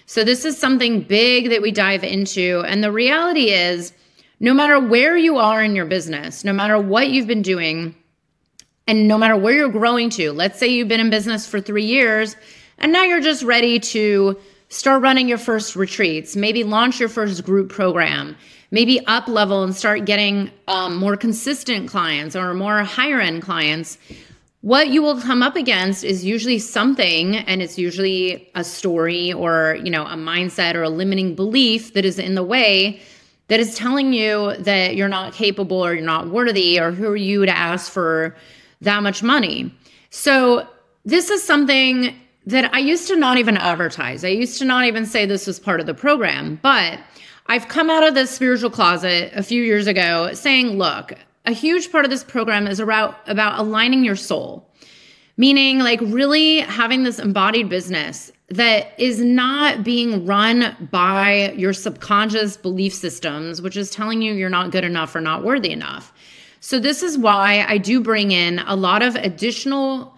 So, 0.08 0.26
this 0.26 0.44
is 0.44 0.58
something 0.58 1.02
big 1.02 1.50
that 1.50 1.62
we 1.62 1.72
dive 1.72 2.04
into. 2.04 2.64
And 2.68 2.84
the 2.84 2.92
reality 2.92 3.52
is, 3.52 3.94
no 4.42 4.54
matter 4.54 4.80
where 4.80 5.16
you 5.16 5.38
are 5.38 5.64
in 5.64 5.76
your 5.76 5.86
business, 5.86 6.44
no 6.44 6.52
matter 6.52 6.78
what 6.78 7.10
you've 7.10 7.28
been 7.28 7.42
doing, 7.42 7.96
and 8.88 9.08
no 9.08 9.18
matter 9.18 9.36
where 9.36 9.54
you're 9.54 9.70
growing 9.70 10.10
to, 10.12 10.32
let's 10.32 10.60
say 10.60 10.68
you've 10.68 10.88
been 10.88 11.00
in 11.00 11.10
business 11.10 11.48
for 11.48 11.60
three 11.60 11.86
years 11.86 12.36
and 12.78 12.92
now 12.92 13.04
you're 13.04 13.22
just 13.22 13.44
ready 13.44 13.80
to 13.80 14.38
start 14.70 15.02
running 15.02 15.28
your 15.28 15.38
first 15.38 15.76
retreats, 15.76 16.36
maybe 16.36 16.64
launch 16.64 17.00
your 17.00 17.10
first 17.10 17.44
group 17.44 17.70
program 17.70 18.36
maybe 18.72 19.06
up 19.08 19.28
level 19.28 19.64
and 19.64 19.76
start 19.76 20.06
getting 20.06 20.52
um, 20.68 20.98
more 20.98 21.16
consistent 21.18 21.90
clients 21.90 22.36
or 22.36 22.54
more 22.54 22.84
higher 22.84 23.20
end 23.20 23.42
clients 23.42 23.98
what 24.62 24.90
you 24.90 25.02
will 25.02 25.22
come 25.22 25.44
up 25.44 25.56
against 25.56 26.04
is 26.04 26.26
usually 26.26 26.60
something 26.60 27.38
and 27.38 27.62
it's 27.62 27.78
usually 27.78 28.50
a 28.56 28.64
story 28.64 29.32
or 29.32 29.78
you 29.84 29.90
know 29.90 30.04
a 30.06 30.16
mindset 30.16 30.76
or 30.76 30.84
a 30.84 30.90
limiting 30.90 31.36
belief 31.36 31.94
that 31.94 32.04
is 32.04 32.20
in 32.20 32.36
the 32.36 32.44
way 32.44 33.00
that 33.48 33.62
is 33.62 33.76
telling 33.76 34.12
you 34.12 34.56
that 34.58 34.96
you're 34.96 35.08
not 35.08 35.34
capable 35.34 35.78
or 35.78 35.94
you're 35.94 36.04
not 36.04 36.28
worthy 36.28 36.80
or 36.80 36.92
who 36.92 37.08
are 37.08 37.16
you 37.16 37.46
to 37.46 37.58
ask 37.58 37.90
for 37.90 38.36
that 38.82 39.02
much 39.04 39.24
money. 39.24 39.74
So 40.10 40.68
this 41.06 41.30
is 41.30 41.42
something 41.42 42.14
that 42.46 42.74
i 42.74 42.80
used 42.80 43.08
to 43.08 43.16
not 43.16 43.38
even 43.38 43.58
advertise. 43.58 44.26
I 44.26 44.30
used 44.30 44.60
to 44.60 44.66
not 44.66 44.86
even 44.86 45.06
say 45.06 45.26
this 45.26 45.48
was 45.48 45.60
part 45.60 45.80
of 45.80 45.86
the 45.86 45.94
program 45.94 46.60
but 46.62 47.00
i've 47.48 47.68
come 47.68 47.90
out 47.90 48.04
of 48.04 48.14
the 48.16 48.26
spiritual 48.26 48.70
closet 48.70 49.32
a 49.36 49.44
few 49.44 49.64
years 49.64 49.88
ago 49.88 50.34
saying 50.34 50.78
look 50.78 51.14
a 51.48 51.54
huge 51.54 51.92
part 51.92 52.04
of 52.04 52.12
this 52.12 52.26
program 52.26 52.68
is 52.68 52.80
about 52.80 53.18
about 53.28 53.58
aligning 53.58 54.04
your 54.04 54.18
soul. 54.18 54.70
Meaning 55.38 55.80
like 55.80 56.02
really 56.02 56.60
having 56.60 57.04
this 57.04 57.20
embodied 57.20 57.70
business 57.70 58.32
that 58.50 58.94
is 59.00 59.22
not 59.22 59.84
being 59.84 60.26
run 60.26 60.90
by 60.92 61.54
your 61.54 61.74
subconscious 61.74 62.58
belief 62.58 62.94
systems 62.94 63.62
which 63.62 63.78
is 63.78 63.90
telling 63.90 64.22
you 64.22 64.34
you're 64.34 64.50
not 64.50 64.72
good 64.72 64.84
enough 64.84 65.16
or 65.16 65.22
not 65.22 65.44
worthy 65.44 65.72
enough. 65.72 66.14
So 66.60 66.80
this 66.80 67.02
is 67.02 67.18
why 67.18 67.66
i 67.68 67.78
do 67.78 68.02
bring 68.02 68.32
in 68.32 68.60
a 68.60 68.76
lot 68.76 69.02
of 69.02 69.16
additional 69.16 70.17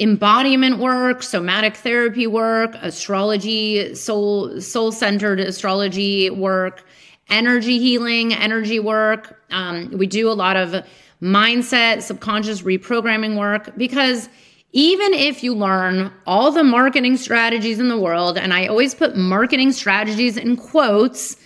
embodiment 0.00 0.78
work 0.78 1.22
somatic 1.22 1.76
therapy 1.76 2.26
work 2.26 2.74
astrology 2.82 3.94
soul 3.94 4.60
soul 4.60 4.92
centered 4.92 5.40
astrology 5.40 6.30
work 6.30 6.84
energy 7.30 7.78
healing, 7.78 8.32
energy 8.32 8.80
work. 8.80 9.40
Um, 9.50 9.90
we 9.96 10.06
do 10.06 10.30
a 10.30 10.32
lot 10.32 10.56
of 10.56 10.84
mindset, 11.22 12.02
subconscious 12.02 12.62
reprogramming 12.62 13.36
work 13.36 13.76
because 13.76 14.28
even 14.72 15.14
if 15.14 15.42
you 15.42 15.54
learn 15.54 16.12
all 16.26 16.52
the 16.52 16.62
marketing 16.62 17.16
strategies 17.16 17.78
in 17.78 17.88
the 17.88 17.98
world, 17.98 18.36
and 18.36 18.52
I 18.52 18.66
always 18.66 18.94
put 18.94 19.16
marketing 19.16 19.72
strategies 19.72 20.36
in 20.36 20.56
quotes 20.56 21.36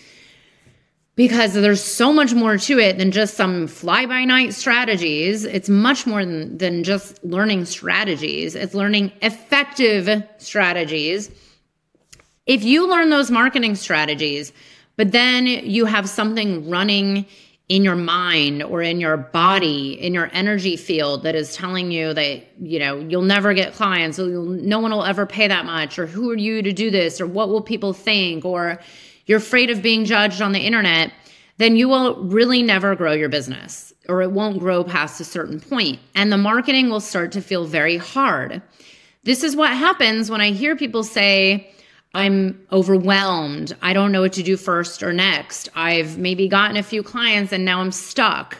because 1.15 1.53
there's 1.53 1.83
so 1.83 2.13
much 2.13 2.33
more 2.33 2.57
to 2.57 2.79
it 2.79 2.99
than 2.99 3.11
just 3.11 3.35
some 3.35 3.67
fly 3.67 4.07
by 4.07 4.25
night 4.25 4.55
strategies. 4.55 5.45
It's 5.45 5.69
much 5.69 6.07
more 6.07 6.25
than, 6.25 6.57
than 6.57 6.85
just 6.85 7.23
learning 7.25 7.67
strategies, 7.67 8.55
it's 8.55 8.75
learning 8.75 9.13
effective 9.21 10.25
strategies. 10.39 11.31
If 12.47 12.65
you 12.65 12.89
learn 12.89 13.11
those 13.11 13.31
marketing 13.31 13.77
strategies, 13.77 14.53
but 14.97 15.13
then 15.13 15.47
you 15.47 15.85
have 15.85 16.09
something 16.09 16.69
running 16.69 17.27
in 17.69 17.85
your 17.85 17.95
mind 17.95 18.63
or 18.63 18.83
in 18.83 19.01
your 19.01 19.17
body, 19.17 19.93
in 19.93 20.13
your 20.13 20.29
energy 20.33 20.77
field 20.77 21.23
that 21.23 21.35
is 21.35 21.55
telling 21.55 21.91
you 21.91 22.13
that, 22.13 22.43
you 22.61 22.79
know, 22.79 22.99
you'll 22.99 23.23
never 23.23 23.55
get 23.55 23.73
clients, 23.75 24.19
or 24.19 24.29
no 24.29 24.81
one 24.81 24.91
will 24.91 25.05
ever 25.05 25.25
pay 25.25 25.47
that 25.49 25.65
much, 25.65 25.99
or 25.99 26.07
who 26.07 26.31
are 26.31 26.37
you 26.37 26.63
to 26.63 26.73
do 26.73 26.91
this, 26.91 27.21
or 27.21 27.27
what 27.27 27.49
will 27.49 27.63
people 27.63 27.93
think, 27.93 28.45
or 28.45 28.81
you're 29.33 29.39
afraid 29.39 29.71
of 29.71 29.81
being 29.81 30.05
judged 30.05 30.43
on 30.43 30.53
the 30.53 30.61
internet, 30.61 31.11
then 31.57 31.75
you 31.75 31.89
will 31.89 32.23
really 32.23 32.63
never 32.63 32.95
grow 32.95 33.13
your 33.13 33.31
business 33.31 33.91
or 34.07 34.21
it 34.21 34.31
won't 34.31 34.59
grow 34.59 34.85
past 34.85 35.23
a 35.23 35.25
certain. 35.25 35.59
And 36.15 36.31
the 36.31 36.37
marketing 36.37 36.91
will 36.91 37.01
start 37.01 37.33
to 37.33 37.41
feel 37.41 37.65
very 37.65 37.97
hard. 37.97 38.61
This 39.25 39.43
is 39.43 39.57
what 39.57 39.71
happens 39.71 40.31
when 40.31 40.43
I 40.43 40.51
hear 40.51 40.77
people 40.77 41.03
say, 41.03 41.73
I'm 42.13 42.61
overwhelmed. 42.71 43.75
I 43.81 43.95
don't 43.95 44.13
know 44.13 44.21
what 44.21 44.35
to 44.35 44.43
do 44.43 44.59
first 44.59 45.03
or 45.03 45.15
next. 45.15 45.71
I've 45.75 46.19
maybe 46.19 46.47
gotten 46.47 46.77
a 46.77 46.83
few 46.83 47.03
clients 47.03 47.55
and 47.55 47.65
now 47.65 47.81
I'm 47.81 47.91
stuck. 47.91 48.59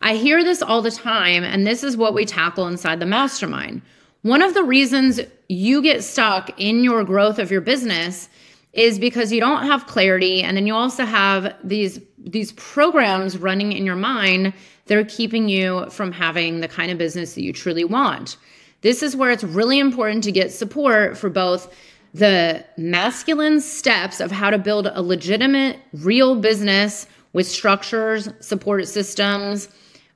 I 0.00 0.16
hear 0.16 0.42
this 0.42 0.62
all 0.62 0.80
the 0.80 0.90
time, 0.90 1.44
and 1.44 1.66
this 1.66 1.84
is 1.84 1.98
what 1.98 2.14
we 2.14 2.24
tackle 2.24 2.66
inside 2.66 2.98
the 2.98 3.04
mastermind. 3.04 3.82
One 4.22 4.40
of 4.40 4.54
the 4.54 4.64
reasons 4.64 5.20
you 5.50 5.82
get 5.82 6.02
stuck 6.02 6.58
in 6.58 6.82
your 6.82 7.04
growth 7.04 7.38
of 7.38 7.50
your 7.50 7.60
business 7.60 8.30
is 8.74 8.98
because 8.98 9.32
you 9.32 9.40
don't 9.40 9.66
have 9.66 9.86
clarity 9.86 10.42
and 10.42 10.56
then 10.56 10.66
you 10.66 10.74
also 10.74 11.04
have 11.04 11.54
these 11.62 12.00
these 12.18 12.52
programs 12.52 13.38
running 13.38 13.72
in 13.72 13.84
your 13.84 13.96
mind 13.96 14.52
that 14.86 14.98
are 14.98 15.04
keeping 15.04 15.48
you 15.48 15.88
from 15.90 16.10
having 16.10 16.60
the 16.60 16.68
kind 16.68 16.90
of 16.90 16.98
business 16.98 17.34
that 17.34 17.42
you 17.42 17.52
truly 17.52 17.84
want. 17.84 18.36
This 18.80 19.02
is 19.02 19.16
where 19.16 19.30
it's 19.30 19.44
really 19.44 19.78
important 19.78 20.24
to 20.24 20.32
get 20.32 20.52
support 20.52 21.16
for 21.16 21.30
both 21.30 21.72
the 22.12 22.64
masculine 22.76 23.60
steps 23.60 24.20
of 24.20 24.30
how 24.30 24.50
to 24.50 24.58
build 24.58 24.86
a 24.86 25.02
legitimate, 25.02 25.78
real 25.92 26.36
business 26.36 27.06
with 27.32 27.46
structures, 27.46 28.28
support 28.40 28.86
systems, 28.86 29.68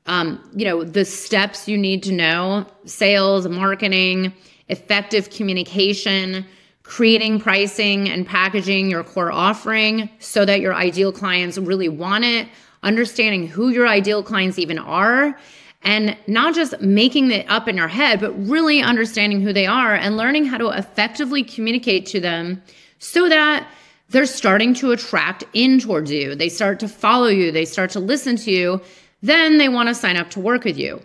um, 0.07 0.43
you 0.55 0.65
know, 0.65 0.85
the 0.85 1.05
steps 1.05 1.69
you 1.69 1.77
need 1.77 2.03
to 2.05 2.13
know 2.13 2.67
sales, 2.87 3.47
marketing, 3.47 4.33
effective 4.69 5.31
communication, 5.31 6.47
creating 6.89 7.39
pricing 7.39 8.09
and 8.09 8.27
packaging 8.27 8.91
your 8.91 9.05
core 9.05 9.31
offering 9.31 10.09
so 10.21 10.47
that 10.47 10.63
your 10.63 10.75
ideal 10.75 11.13
clients 11.13 11.59
really 11.59 11.89
want 11.89 12.25
it, 12.25 12.49
understanding 12.83 13.47
who 13.47 13.69
your 13.69 13.87
ideal 13.87 14.23
clients 14.23 14.59
even 14.59 14.79
are, 14.79 15.39
and 15.83 16.17
not 16.27 16.55
just 16.55 16.81
making 16.81 17.31
it 17.31 17.45
up 17.51 17.69
in 17.69 17.77
your 17.77 17.89
head, 17.89 18.19
but 18.19 18.33
really 18.49 18.81
understanding 18.81 19.43
who 19.43 19.53
they 19.53 19.67
are 19.67 19.95
and 19.95 20.17
learning 20.17 20.47
how 20.47 20.57
to 20.57 20.71
effectively 20.71 21.45
communicate 21.45 22.07
to 22.07 22.21
them 22.21 22.61
so 22.99 23.29
that 23.29 23.69
they're 24.09 24.25
starting 24.25 24.73
to 24.73 24.91
attract 24.91 25.45
in 25.53 25.79
towards 25.79 26.11
you. 26.11 26.35
They 26.35 26.49
start 26.49 26.81
to 26.81 26.89
follow 26.89 27.29
you, 27.29 27.53
they 27.53 27.67
start 27.67 27.91
to 27.91 28.01
listen 28.01 28.37
to 28.37 28.51
you, 28.51 28.81
then 29.21 29.59
they 29.59 29.69
want 29.69 29.91
to 29.91 29.95
sign 29.95 30.17
up 30.17 30.31
to 30.31 30.41
work 30.41 30.65
with 30.65 30.79
you. 30.79 31.03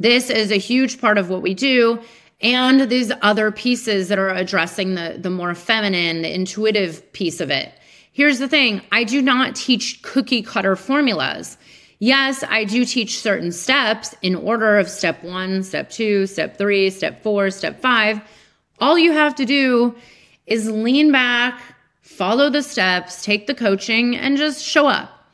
This 0.00 0.28
is 0.28 0.50
a 0.50 0.56
huge 0.56 1.00
part 1.00 1.18
of 1.18 1.30
what 1.30 1.40
we 1.40 1.54
do. 1.54 2.00
And 2.42 2.90
these 2.90 3.12
other 3.22 3.52
pieces 3.52 4.08
that 4.08 4.18
are 4.18 4.30
addressing 4.30 4.96
the, 4.96 5.16
the 5.18 5.30
more 5.30 5.54
feminine, 5.54 6.22
the 6.22 6.34
intuitive 6.34 7.12
piece 7.12 7.40
of 7.40 7.50
it. 7.50 7.72
Here's 8.12 8.38
the 8.38 8.48
thing 8.48 8.82
I 8.90 9.04
do 9.04 9.22
not 9.22 9.56
teach 9.56 10.02
cookie 10.02 10.42
cutter 10.42 10.76
formulas. 10.76 11.56
Yes, 12.00 12.42
I 12.48 12.64
do 12.64 12.84
teach 12.84 13.20
certain 13.20 13.52
steps 13.52 14.14
in 14.22 14.34
order 14.34 14.76
of 14.76 14.88
step 14.88 15.22
one, 15.22 15.62
step 15.62 15.88
two, 15.88 16.26
step 16.26 16.58
three, 16.58 16.90
step 16.90 17.22
four, 17.22 17.50
step 17.50 17.80
five. 17.80 18.20
All 18.80 18.98
you 18.98 19.12
have 19.12 19.36
to 19.36 19.44
do 19.44 19.94
is 20.46 20.68
lean 20.68 21.12
back, 21.12 21.62
follow 22.00 22.50
the 22.50 22.62
steps, 22.62 23.24
take 23.24 23.46
the 23.46 23.54
coaching, 23.54 24.16
and 24.16 24.36
just 24.36 24.64
show 24.64 24.88
up. 24.88 25.26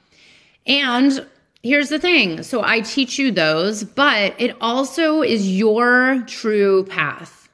And 0.66 1.26
here's 1.62 1.88
the 1.88 1.98
thing 1.98 2.42
so 2.42 2.62
I 2.64 2.80
teach 2.80 3.18
you 3.18 3.30
those, 3.30 3.84
but 3.84 4.34
it 4.38 4.56
also 4.60 5.22
is 5.22 5.50
your 5.50 6.22
true 6.26 6.84
path. 6.84 7.48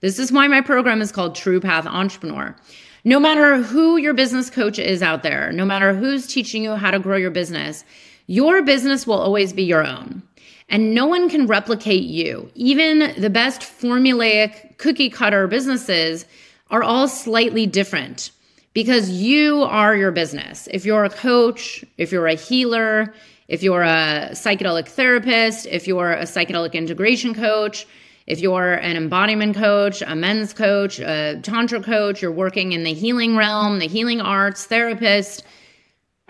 This 0.00 0.18
is 0.18 0.32
why 0.32 0.48
my 0.48 0.60
program 0.62 1.02
is 1.02 1.12
called 1.12 1.34
True 1.34 1.60
Path 1.60 1.86
Entrepreneur. 1.86 2.56
No 3.04 3.20
matter 3.20 3.62
who 3.62 3.96
your 3.96 4.14
business 4.14 4.50
coach 4.50 4.78
is 4.78 5.02
out 5.02 5.22
there, 5.22 5.52
no 5.52 5.64
matter 5.64 5.94
who's 5.94 6.26
teaching 6.26 6.64
you 6.64 6.72
how 6.72 6.90
to 6.90 6.98
grow 6.98 7.16
your 7.16 7.30
business, 7.30 7.84
your 8.26 8.62
business 8.62 9.06
will 9.06 9.18
always 9.18 9.52
be 9.52 9.62
your 9.62 9.86
own, 9.86 10.22
and 10.68 10.94
no 10.94 11.06
one 11.06 11.28
can 11.28 11.46
replicate 11.46 12.04
you. 12.04 12.50
Even 12.54 13.14
the 13.20 13.30
best 13.30 13.62
formulaic 13.62 14.78
cookie 14.78 15.10
cutter 15.10 15.46
businesses 15.46 16.26
are 16.70 16.82
all 16.82 17.08
slightly 17.08 17.66
different 17.66 18.30
because 18.72 19.10
you 19.10 19.62
are 19.62 19.96
your 19.96 20.12
business. 20.12 20.68
If 20.70 20.84
you're 20.84 21.04
a 21.04 21.10
coach, 21.10 21.84
if 21.98 22.12
you're 22.12 22.26
a 22.26 22.34
healer, 22.34 23.12
if 23.48 23.62
you're 23.62 23.82
a 23.82 24.30
psychedelic 24.32 24.86
therapist, 24.86 25.66
if 25.66 25.86
you're 25.86 26.12
a 26.12 26.22
psychedelic 26.22 26.74
integration 26.74 27.34
coach, 27.34 27.86
if 28.26 28.38
you're 28.38 28.74
an 28.74 28.96
embodiment 28.96 29.56
coach, 29.56 30.02
a 30.02 30.14
men's 30.14 30.52
coach, 30.52 31.00
a 31.00 31.40
tantra 31.42 31.82
coach, 31.82 32.22
you're 32.22 32.30
working 32.30 32.72
in 32.72 32.84
the 32.84 32.94
healing 32.94 33.36
realm, 33.36 33.80
the 33.80 33.88
healing 33.88 34.20
arts, 34.20 34.66
therapist, 34.66 35.42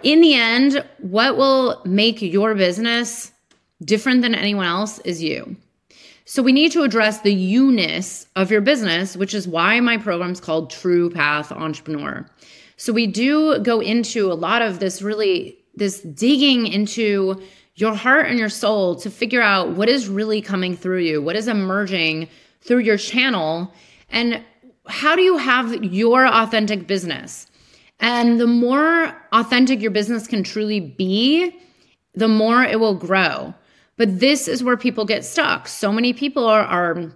in 0.03 0.23
the 0.23 0.33
end, 0.33 0.83
what 0.99 1.37
will 1.37 1.83
make 1.85 2.23
your 2.23 2.55
business 2.55 3.33
different 3.85 4.23
than 4.23 4.35
anyone 4.35 4.67
else 4.67 4.99
is 5.01 5.23
you. 5.23 5.57
So 6.31 6.45
we 6.45 6.53
need 6.53 6.71
to 6.73 6.85
address 6.85 7.23
the 7.23 7.35
you-ness 7.35 8.25
of 8.37 8.53
your 8.53 8.61
business, 8.61 9.17
which 9.17 9.35
is 9.35 9.49
why 9.49 9.81
my 9.81 9.97
program 9.97 10.31
is 10.31 10.39
called 10.39 10.71
True 10.71 11.11
Path 11.11 11.51
Entrepreneur. 11.51 12.25
So 12.77 12.93
we 12.93 13.09
do 13.09 13.59
go 13.59 13.81
into 13.81 14.31
a 14.31 14.35
lot 14.35 14.63
of 14.63 14.79
this 14.79 15.03
really 15.03 15.59
this 15.75 16.03
digging 16.03 16.69
into 16.69 17.43
your 17.75 17.97
heart 17.97 18.27
and 18.27 18.39
your 18.39 18.49
soul 18.49 18.95
to 19.01 19.11
figure 19.11 19.43
out 19.43 19.71
what 19.71 19.89
is 19.89 20.09
really 20.09 20.41
coming 20.41 20.77
through 20.77 21.01
you, 21.01 21.21
what 21.21 21.35
is 21.35 21.49
emerging 21.49 22.29
through 22.61 22.79
your 22.79 22.97
channel, 22.97 23.75
and 24.09 24.41
how 24.87 25.17
do 25.17 25.23
you 25.23 25.37
have 25.37 25.83
your 25.83 26.29
authentic 26.29 26.87
business? 26.87 27.49
And 27.99 28.41
the 28.41 28.47
more 28.47 29.21
authentic 29.33 29.83
your 29.83 29.91
business 29.91 30.29
can 30.29 30.45
truly 30.45 30.79
be, 30.79 31.59
the 32.15 32.29
more 32.29 32.63
it 32.63 32.79
will 32.79 32.95
grow. 32.95 33.53
But 34.01 34.19
this 34.19 34.49
is 34.49 34.65
where 34.65 34.79
people 34.79 35.05
get 35.05 35.27
stuck. 35.27 35.69
So 35.69 35.93
many 35.93 36.15
people 36.15 36.47
are, 36.47 36.65
are 36.65 37.13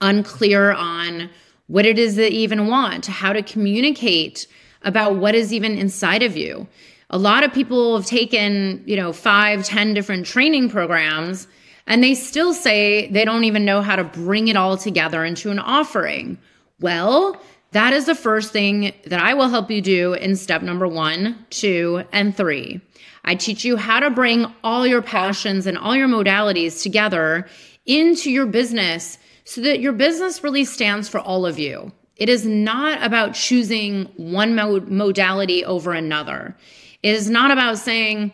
unclear 0.00 0.70
on 0.70 1.28
what 1.66 1.84
it 1.84 1.98
is 1.98 2.14
they 2.14 2.28
even 2.28 2.68
want, 2.68 3.06
how 3.06 3.32
to 3.32 3.42
communicate 3.42 4.46
about 4.82 5.16
what 5.16 5.34
is 5.34 5.52
even 5.52 5.76
inside 5.76 6.22
of 6.22 6.36
you. 6.36 6.68
A 7.10 7.18
lot 7.18 7.42
of 7.42 7.52
people 7.52 7.96
have 7.96 8.06
taken, 8.06 8.84
you 8.86 8.94
know, 8.94 9.12
five, 9.12 9.64
ten 9.64 9.94
different 9.94 10.24
training 10.24 10.70
programs 10.70 11.48
And 11.86 12.02
they 12.02 12.14
still 12.14 12.54
say 12.54 13.08
they 13.08 13.24
don't 13.24 13.44
even 13.44 13.64
know 13.64 13.82
how 13.82 13.96
to 13.96 14.04
bring 14.04 14.48
it 14.48 14.56
all 14.56 14.76
together 14.76 15.24
into 15.24 15.50
an 15.50 15.58
offering. 15.58 16.38
Well, 16.80 17.40
that 17.72 17.92
is 17.92 18.06
the 18.06 18.14
first 18.14 18.52
thing 18.52 18.92
that 19.06 19.20
I 19.20 19.34
will 19.34 19.48
help 19.48 19.70
you 19.70 19.80
do 19.80 20.14
in 20.14 20.36
step 20.36 20.62
number 20.62 20.86
one, 20.86 21.44
two, 21.50 22.04
and 22.12 22.36
three. 22.36 22.80
I 23.24 23.34
teach 23.34 23.64
you 23.64 23.76
how 23.76 24.00
to 24.00 24.10
bring 24.10 24.46
all 24.64 24.86
your 24.86 25.02
passions 25.02 25.66
and 25.66 25.78
all 25.78 25.94
your 25.94 26.08
modalities 26.08 26.82
together 26.82 27.46
into 27.86 28.30
your 28.30 28.46
business 28.46 29.18
so 29.44 29.60
that 29.62 29.80
your 29.80 29.92
business 29.92 30.42
really 30.42 30.64
stands 30.64 31.08
for 31.08 31.20
all 31.20 31.46
of 31.46 31.58
you. 31.58 31.92
It 32.16 32.28
is 32.28 32.46
not 32.46 33.02
about 33.02 33.34
choosing 33.34 34.04
one 34.16 34.54
mod- 34.54 34.88
modality 34.88 35.64
over 35.64 35.92
another. 35.92 36.56
It 37.02 37.14
is 37.14 37.28
not 37.28 37.50
about 37.50 37.78
saying, 37.78 38.32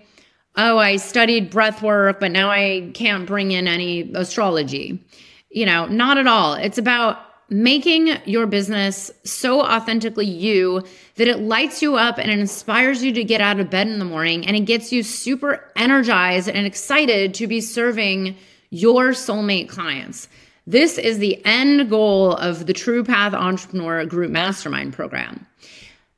oh, 0.56 0.78
I 0.78 0.96
studied 0.96 1.50
breath 1.50 1.82
work, 1.82 2.20
but 2.20 2.32
now 2.32 2.50
I 2.50 2.90
can't 2.94 3.26
bring 3.26 3.52
in 3.52 3.68
any 3.68 4.12
astrology. 4.14 5.02
You 5.50 5.64
know, 5.64 5.86
not 5.86 6.18
at 6.18 6.26
all. 6.26 6.54
It's 6.54 6.76
about 6.76 7.18
making 7.50 8.18
your 8.26 8.46
business 8.46 9.10
so 9.24 9.62
authentically 9.62 10.26
you 10.26 10.82
that 11.16 11.28
it 11.28 11.40
lights 11.40 11.80
you 11.80 11.96
up 11.96 12.18
and 12.18 12.30
it 12.30 12.38
inspires 12.38 13.02
you 13.02 13.12
to 13.12 13.24
get 13.24 13.40
out 13.40 13.58
of 13.58 13.70
bed 13.70 13.88
in 13.88 13.98
the 13.98 14.04
morning 14.04 14.46
and 14.46 14.54
it 14.54 14.66
gets 14.66 14.92
you 14.92 15.02
super 15.02 15.72
energized 15.74 16.48
and 16.48 16.66
excited 16.66 17.32
to 17.34 17.46
be 17.46 17.60
serving 17.60 18.36
your 18.70 19.10
soulmate 19.10 19.68
clients. 19.68 20.28
This 20.66 20.98
is 20.98 21.18
the 21.18 21.42
end 21.46 21.88
goal 21.88 22.34
of 22.34 22.66
the 22.66 22.74
True 22.74 23.02
Path 23.02 23.32
Entrepreneur 23.32 24.04
Group 24.04 24.30
Mastermind 24.30 24.92
program. 24.92 25.46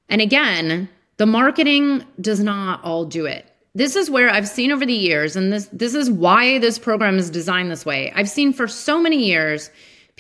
And 0.09 0.21
again, 0.21 0.89
the 1.19 1.27
marketing 1.27 2.05
does 2.21 2.41
not 2.41 2.83
all 2.83 3.05
do 3.05 3.27
it. 3.27 3.47
This 3.77 3.95
is 3.95 4.11
where 4.11 4.29
I've 4.29 4.49
seen 4.49 4.73
over 4.73 4.85
the 4.85 4.93
years, 4.93 5.37
and 5.37 5.53
this, 5.53 5.67
this 5.67 5.95
is 5.95 6.11
why 6.11 6.59
this 6.59 6.81
program 6.81 7.19
is 7.19 7.31
designed 7.31 7.71
this 7.71 7.87
way. 7.87 8.11
I've 8.17 8.29
seen 8.29 8.53
for 8.53 8.67
so 8.67 9.01
many 9.01 9.25
years 9.25 9.71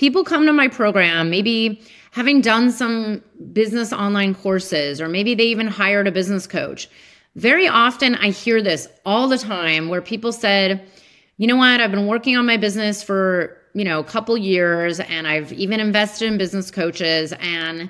people 0.01 0.25
come 0.25 0.47
to 0.47 0.53
my 0.53 0.67
program, 0.67 1.29
maybe 1.29 1.79
having 2.11 2.41
done 2.41 2.73
some 2.73 3.23
business 3.53 3.93
online 3.93 4.35
courses, 4.35 4.99
or 4.99 5.09
maybe 5.09 5.35
they 5.35 5.45
even 5.45 5.67
hired 5.67 6.09
a 6.09 6.11
business 6.11 6.47
coach. 6.47 6.89
Very 7.37 7.69
often, 7.69 8.15
I 8.15 8.31
hear 8.31 8.63
this 8.63 8.89
all 9.05 9.29
the 9.29 9.37
time 9.37 9.91
where 9.91 10.01
people 10.01 10.33
said, 10.33 10.83
you 11.37 11.47
know 11.47 11.57
what, 11.57 11.83
I've 11.83 11.91
been 11.91 12.07
working 12.07 12.35
on 12.35 12.47
my 12.47 12.57
business 12.57 13.03
for 13.03 13.59
you 13.75 13.85
know, 13.85 14.01
a 14.01 14.05
couple 14.05 14.37
years 14.37 15.01
and 15.01 15.29
I've 15.29 15.53
even 15.53 15.81
invested 15.81 16.27
in 16.27 16.39
business 16.39 16.71
coaches 16.71 17.35
and 17.39 17.89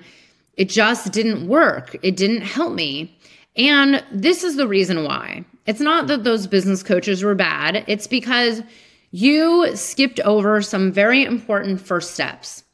it 0.56 0.68
just 0.68 1.12
didn't 1.12 1.46
work. 1.48 1.96
It 2.02 2.16
didn't 2.16 2.42
help 2.42 2.74
me. 2.74 3.16
And 3.56 4.04
this 4.12 4.44
is 4.44 4.56
the 4.56 4.68
reason 4.68 5.04
why. 5.04 5.44
It's 5.66 5.80
not 5.80 6.08
that 6.08 6.24
those 6.24 6.46
business 6.46 6.82
coaches 6.82 7.22
were 7.22 7.36
bad, 7.36 7.84
it's 7.86 8.08
because 8.08 8.62
you 9.10 9.74
skipped 9.76 10.20
over 10.20 10.62
some 10.62 10.92
very 10.92 11.24
important 11.24 11.80
first 11.80 12.12
steps. 12.12 12.64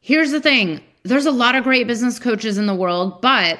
Here's 0.00 0.30
the 0.30 0.40
thing 0.40 0.80
there's 1.04 1.26
a 1.26 1.30
lot 1.30 1.54
of 1.54 1.64
great 1.64 1.86
business 1.86 2.18
coaches 2.18 2.58
in 2.58 2.66
the 2.66 2.74
world, 2.74 3.20
but 3.22 3.58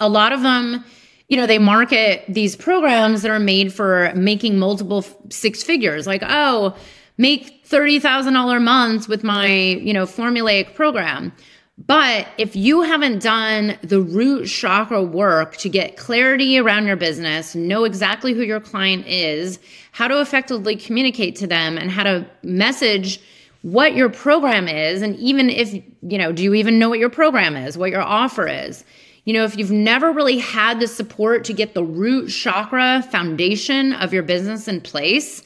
a 0.00 0.08
lot 0.08 0.32
of 0.32 0.42
them, 0.42 0.84
you 1.28 1.36
know, 1.36 1.46
they 1.46 1.58
market 1.58 2.24
these 2.28 2.56
programs 2.56 3.22
that 3.22 3.30
are 3.30 3.38
made 3.38 3.72
for 3.72 4.12
making 4.14 4.58
multiple 4.58 5.04
six 5.30 5.62
figures. 5.62 6.06
Like, 6.06 6.22
oh, 6.26 6.76
make 7.18 7.64
$30,000 7.66 8.62
months 8.62 9.08
with 9.08 9.22
my, 9.22 9.46
you 9.46 9.92
know, 9.92 10.06
formulaic 10.06 10.74
program. 10.74 11.32
But 11.78 12.28
if 12.38 12.54
you 12.54 12.82
haven't 12.82 13.22
done 13.22 13.78
the 13.82 14.00
root 14.00 14.46
chakra 14.46 15.02
work 15.02 15.56
to 15.58 15.68
get 15.68 15.96
clarity 15.96 16.58
around 16.58 16.86
your 16.86 16.96
business, 16.96 17.54
know 17.54 17.84
exactly 17.84 18.34
who 18.34 18.42
your 18.42 18.60
client 18.60 19.06
is, 19.06 19.58
how 19.92 20.08
to 20.08 20.20
effectively 20.20 20.74
communicate 20.76 21.36
to 21.36 21.46
them, 21.46 21.78
and 21.78 21.90
how 21.90 22.02
to 22.02 22.26
message 22.42 23.20
what 23.62 23.94
your 23.94 24.08
program 24.08 24.66
is, 24.66 25.02
and 25.02 25.14
even 25.16 25.48
if, 25.48 25.72
you 25.72 26.18
know, 26.18 26.32
do 26.32 26.42
you 26.42 26.54
even 26.54 26.78
know 26.78 26.88
what 26.88 26.98
your 26.98 27.10
program 27.10 27.54
is, 27.54 27.78
what 27.78 27.90
your 27.90 28.02
offer 28.02 28.48
is? 28.48 28.84
You 29.24 29.34
know, 29.34 29.44
if 29.44 29.56
you've 29.56 29.70
never 29.70 30.10
really 30.10 30.38
had 30.38 30.80
the 30.80 30.88
support 30.88 31.44
to 31.44 31.52
get 31.52 31.74
the 31.74 31.84
root 31.84 32.28
chakra 32.28 33.02
foundation 33.12 33.92
of 33.92 34.12
your 34.12 34.24
business 34.24 34.66
in 34.66 34.80
place, 34.80 35.44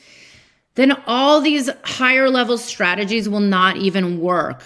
then 0.76 0.92
all 1.06 1.42
these 1.42 1.68
higher 1.84 2.30
level 2.30 2.56
strategies 2.56 3.28
will 3.28 3.40
not 3.40 3.76
even 3.76 4.20
work. 4.20 4.62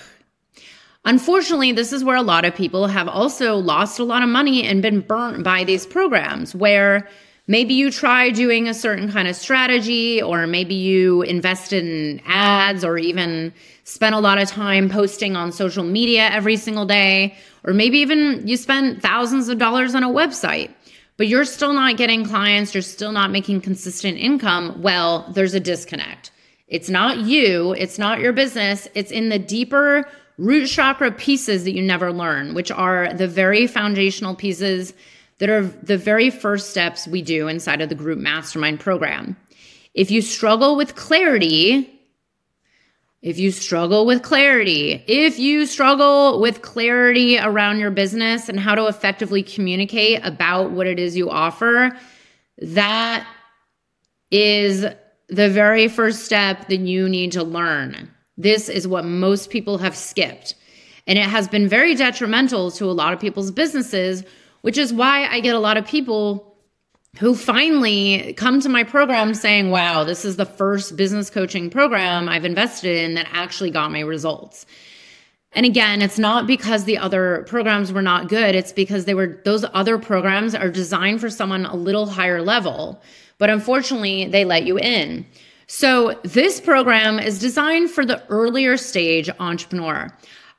Unfortunately, 1.05 1.73
this 1.73 1.93
is 1.93 2.05
where 2.05 2.17
a 2.17 2.23
lot 2.23 2.45
of 2.45 2.55
people 2.55 2.87
have 2.87 3.09
also 3.09 3.57
lost 3.57 3.99
a 3.99 4.05
lot 4.05 4.23
of 4.23 4.29
money 4.29 4.65
and 4.65 4.83
been 4.83 5.01
burnt 5.01 5.43
by 5.43 5.65
these 5.65 5.87
programs 5.87 6.55
where 6.55 7.09
maybe 7.51 7.75
you 7.75 7.91
try 7.91 8.31
doing 8.31 8.69
a 8.69 8.75
certain 8.75 9.11
kind 9.11 9.27
of 9.27 9.35
strategy, 9.35 10.23
or 10.23 10.47
maybe 10.47 10.75
you 10.75 11.23
invested 11.23 11.85
in 11.85 12.23
ads, 12.25 12.85
or 12.85 12.97
even 12.97 13.53
spent 13.83 14.15
a 14.15 14.21
lot 14.21 14.39
of 14.39 14.49
time 14.49 14.89
posting 14.89 15.35
on 15.35 15.51
social 15.51 15.83
media 15.83 16.29
every 16.31 16.57
single 16.57 16.87
day, 16.87 17.37
or 17.65 17.75
maybe 17.75 17.99
even 17.99 18.47
you 18.47 18.57
spent 18.57 19.03
thousands 19.03 19.49
of 19.49 19.59
dollars 19.59 19.95
on 19.95 20.05
a 20.05 20.09
website 20.09 20.71
but 21.21 21.29
you're 21.29 21.45
still 21.45 21.75
not 21.75 21.99
getting 21.99 22.25
clients, 22.25 22.73
you're 22.73 22.81
still 22.81 23.13
not 23.13 23.31
making 23.31 23.61
consistent 23.61 24.17
income, 24.17 24.81
well, 24.81 25.31
there's 25.35 25.53
a 25.53 25.61
disconnect. 25.61 26.31
It's 26.67 26.89
not 26.89 27.19
you, 27.19 27.75
it's 27.75 27.99
not 27.99 28.21
your 28.21 28.33
business, 28.33 28.89
it's 28.95 29.11
in 29.11 29.29
the 29.29 29.39
deeper 29.39 30.09
root 30.39 30.67
chakra 30.67 31.11
pieces 31.13 31.65
that 31.65 31.73
you 31.73 31.83
never 31.83 32.11
learn, 32.11 32.55
which 32.55 32.71
are 32.71 33.13
the 33.13 33.29
very 33.29 33.67
foundational 33.67 34.35
pieces 34.35 34.95
that 35.41 35.51
are 35.51 35.63
the 35.63 35.99
very 35.99 36.31
first 36.31 36.71
steps 36.71 37.09
we 37.09 37.23
do 37.23 37.49
inside 37.49 37.81
of 37.81 37.89
the 37.89 37.95
group 37.95 38.19
mastermind 38.19 38.79
program. 38.79 39.37
If 39.95 40.11
you 40.11 40.23
struggle 40.23 40.77
with 40.77 40.95
clarity, 40.95 42.01
if 43.23 43.39
you 43.39 43.51
struggle 43.51 44.07
with 44.07 44.23
clarity, 44.23 45.03
if 45.07 45.39
you 45.39 45.67
struggle 45.67 46.41
with 46.41 46.63
clarity 46.63 47.39
around 47.39 47.81
your 47.81 47.91
business 47.91 48.49
and 48.49 48.61
how 48.61 48.75
to 48.75 48.87
effectively 48.87 49.43
communicate 49.43 50.25
about 50.25 50.71
what 50.71 50.87
it 50.87 50.99
is 50.99 51.17
you 51.17 51.31
offer, 51.31 51.97
that 52.59 53.27
is 54.31 54.87
the 55.29 55.49
very 55.49 55.89
first 55.89 56.25
step 56.25 56.69
that 56.69 56.81
you 56.81 57.09
need 57.09 57.33
to 57.33 57.43
learn. 57.43 58.11
This 58.37 58.69
is 58.69 58.87
what 58.87 59.05
most 59.05 59.51
people 59.51 59.79
have 59.79 59.97
skipped. 59.97 60.55
And 61.07 61.19
it 61.19 61.27
has 61.27 61.49
been 61.49 61.67
very 61.67 61.95
detrimental 61.95 62.71
to 62.73 62.85
a 62.85 62.93
lot 62.93 63.13
of 63.13 63.21
people's 63.21 63.51
businesses, 63.51 64.23
which 64.63 64.79
is 64.79 64.93
why 64.93 65.27
I 65.27 65.41
get 65.41 65.55
a 65.55 65.61
lot 65.61 65.77
of 65.77 65.87
people 65.87 66.57
who 67.19 67.35
finally 67.35 68.35
come 68.35 68.61
to 68.61 68.69
my 68.69 68.85
program 68.85 69.35
saying, 69.35 69.71
wow, 69.71 70.05
this 70.05 70.25
is 70.25 70.37
the 70.37 70.45
first 70.45 70.97
business 70.97 71.29
coaching 71.29 71.69
program 71.69 72.29
I've 72.29 72.45
invested 72.45 72.97
in 72.99 73.15
that 73.15 73.27
actually 73.33 73.71
got 73.71 73.91
me 73.91 74.05
results. 74.05 74.65
And 75.53 75.67
again, 75.67 76.01
it's 76.01 76.19
not 76.19 76.47
because 76.47 76.85
the 76.85 76.99
other 76.99 77.45
programs 77.49 77.93
were 77.93 78.03
not 78.03 78.29
good. 78.29 78.55
It's 78.55 78.73
because 78.73 79.05
they 79.05 79.15
were, 79.15 79.41
those 79.45 79.65
other 79.73 79.99
programs 79.99 80.55
are 80.55 80.71
designed 80.71 81.21
for 81.21 81.29
someone 81.29 81.67
a 81.67 81.75
little 81.75 82.07
higher 82.07 82.41
level. 82.41 83.03
But 83.39 83.51
unfortunately, 83.51 84.27
they 84.27 84.45
let 84.45 84.65
you 84.65 84.79
in. 84.79 85.27
So 85.67 86.21
this 86.23 86.61
program 86.61 87.19
is 87.19 87.41
designed 87.41 87.91
for 87.91 88.07
the 88.07 88.25
earlier 88.29 88.77
stage 88.77 89.29
entrepreneur. 89.41 90.09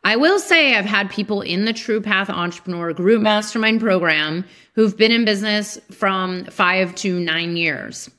I 0.04 0.16
will 0.16 0.40
say 0.40 0.76
I've 0.76 0.86
had 0.86 1.12
people 1.12 1.42
in 1.42 1.66
the 1.66 1.74
True 1.74 2.02
Path 2.02 2.30
Entrepreneur 2.30 2.92
Group 2.92 3.22
Mastermind 3.22 3.80
program 3.80 4.46
who've 4.74 4.98
been 4.98 5.12
in 5.12 5.26
business 5.26 5.80
from 5.92 6.46
five 6.46 6.96
to 6.96 7.20
nine 7.20 7.56
years. 7.56 8.10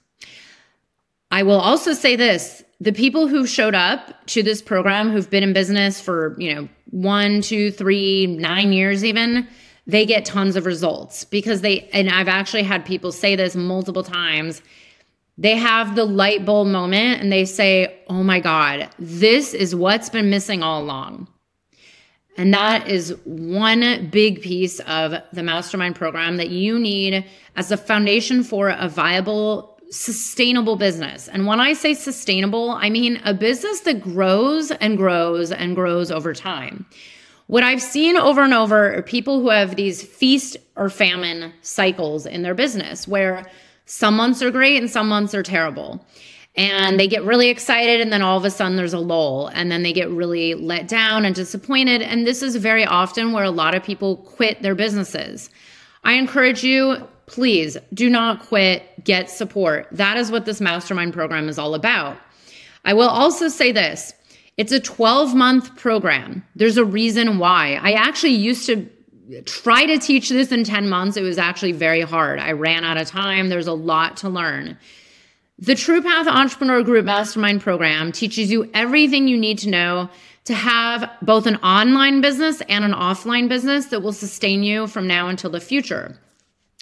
I 1.32 1.42
will 1.42 1.58
also 1.58 1.92
say 1.92 2.14
this 2.14 2.62
the 2.80 2.92
people 2.92 3.28
who 3.28 3.46
showed 3.46 3.74
up 3.74 4.26
to 4.26 4.42
this 4.42 4.60
program 4.60 5.10
who've 5.10 5.30
been 5.30 5.44
in 5.44 5.52
business 5.52 6.00
for, 6.00 6.34
you 6.38 6.54
know, 6.54 6.68
one, 6.90 7.40
two, 7.40 7.70
three, 7.70 8.26
nine 8.26 8.72
years 8.72 9.04
even, 9.04 9.46
they 9.86 10.04
get 10.04 10.24
tons 10.24 10.56
of 10.56 10.66
results 10.66 11.24
because 11.24 11.60
they, 11.60 11.88
and 11.92 12.10
I've 12.10 12.28
actually 12.28 12.64
had 12.64 12.84
people 12.84 13.12
say 13.12 13.36
this 13.36 13.54
multiple 13.54 14.02
times. 14.02 14.62
They 15.38 15.56
have 15.56 15.94
the 15.94 16.04
light 16.04 16.44
bulb 16.44 16.68
moment 16.68 17.20
and 17.20 17.32
they 17.32 17.44
say, 17.44 18.00
Oh 18.08 18.22
my 18.22 18.40
God, 18.40 18.88
this 18.98 19.54
is 19.54 19.74
what's 19.74 20.10
been 20.10 20.28
missing 20.28 20.62
all 20.62 20.82
along. 20.82 21.28
And 22.36 22.54
that 22.54 22.88
is 22.88 23.14
one 23.24 24.08
big 24.10 24.40
piece 24.40 24.80
of 24.80 25.14
the 25.32 25.42
mastermind 25.42 25.96
program 25.96 26.38
that 26.38 26.48
you 26.48 26.78
need 26.78 27.24
as 27.56 27.70
a 27.70 27.76
foundation 27.76 28.42
for 28.42 28.70
a 28.70 28.88
viable, 28.88 29.78
sustainable 29.90 30.76
business. 30.76 31.28
And 31.28 31.46
when 31.46 31.60
I 31.60 31.74
say 31.74 31.92
sustainable, 31.92 32.70
I 32.70 32.88
mean 32.88 33.20
a 33.24 33.34
business 33.34 33.80
that 33.80 34.00
grows 34.00 34.70
and 34.70 34.96
grows 34.96 35.52
and 35.52 35.74
grows 35.74 36.10
over 36.10 36.32
time. 36.32 36.86
What 37.48 37.64
I've 37.64 37.82
seen 37.82 38.16
over 38.16 38.42
and 38.42 38.54
over 38.54 38.94
are 38.94 39.02
people 39.02 39.40
who 39.40 39.50
have 39.50 39.76
these 39.76 40.02
feast 40.02 40.56
or 40.74 40.88
famine 40.88 41.52
cycles 41.60 42.24
in 42.24 42.40
their 42.40 42.54
business 42.54 43.06
where 43.06 43.44
some 43.84 44.16
months 44.16 44.40
are 44.40 44.50
great 44.50 44.80
and 44.80 44.90
some 44.90 45.06
months 45.06 45.34
are 45.34 45.42
terrible 45.42 46.02
and 46.54 47.00
they 47.00 47.08
get 47.08 47.24
really 47.24 47.48
excited 47.48 48.00
and 48.00 48.12
then 48.12 48.22
all 48.22 48.36
of 48.36 48.44
a 48.44 48.50
sudden 48.50 48.76
there's 48.76 48.92
a 48.92 48.98
lull 48.98 49.48
and 49.54 49.70
then 49.70 49.82
they 49.82 49.92
get 49.92 50.10
really 50.10 50.54
let 50.54 50.86
down 50.86 51.24
and 51.24 51.34
disappointed 51.34 52.02
and 52.02 52.26
this 52.26 52.42
is 52.42 52.56
very 52.56 52.84
often 52.84 53.32
where 53.32 53.44
a 53.44 53.50
lot 53.50 53.74
of 53.74 53.82
people 53.82 54.16
quit 54.18 54.60
their 54.62 54.74
businesses 54.74 55.48
i 56.04 56.12
encourage 56.12 56.62
you 56.62 56.96
please 57.26 57.76
do 57.94 58.10
not 58.10 58.40
quit 58.40 58.82
get 59.04 59.30
support 59.30 59.88
that 59.92 60.16
is 60.16 60.30
what 60.30 60.44
this 60.44 60.60
mastermind 60.60 61.12
program 61.12 61.48
is 61.48 61.58
all 61.58 61.74
about 61.74 62.16
I 62.84 62.94
will 62.94 63.08
also 63.08 63.48
say 63.48 63.72
this 63.72 64.14
it's 64.56 64.72
a 64.72 64.80
12 64.80 65.34
month 65.34 65.76
program. 65.76 66.44
There's 66.56 66.76
a 66.76 66.84
reason 66.84 67.38
why. 67.38 67.78
I 67.80 67.92
actually 67.92 68.34
used 68.34 68.66
to 68.66 68.88
try 69.44 69.86
to 69.86 69.98
teach 69.98 70.28
this 70.28 70.52
in 70.52 70.64
10 70.64 70.88
months. 70.88 71.16
It 71.16 71.22
was 71.22 71.38
actually 71.38 71.72
very 71.72 72.02
hard. 72.02 72.38
I 72.38 72.52
ran 72.52 72.84
out 72.84 72.98
of 72.98 73.08
time. 73.08 73.48
There's 73.48 73.66
a 73.66 73.72
lot 73.72 74.16
to 74.18 74.28
learn. 74.28 74.76
The 75.58 75.74
True 75.74 76.02
Path 76.02 76.26
Entrepreneur 76.26 76.82
Group 76.82 77.04
Mastermind 77.04 77.60
program 77.60 78.10
teaches 78.10 78.50
you 78.50 78.70
everything 78.72 79.28
you 79.28 79.36
need 79.36 79.58
to 79.58 79.68
know 79.68 80.08
to 80.44 80.54
have 80.54 81.08
both 81.20 81.46
an 81.46 81.56
online 81.56 82.20
business 82.20 82.62
and 82.62 82.84
an 82.84 82.92
offline 82.92 83.48
business 83.48 83.86
that 83.86 84.02
will 84.02 84.14
sustain 84.14 84.62
you 84.62 84.86
from 84.86 85.06
now 85.06 85.28
until 85.28 85.50
the 85.50 85.60
future. 85.60 86.18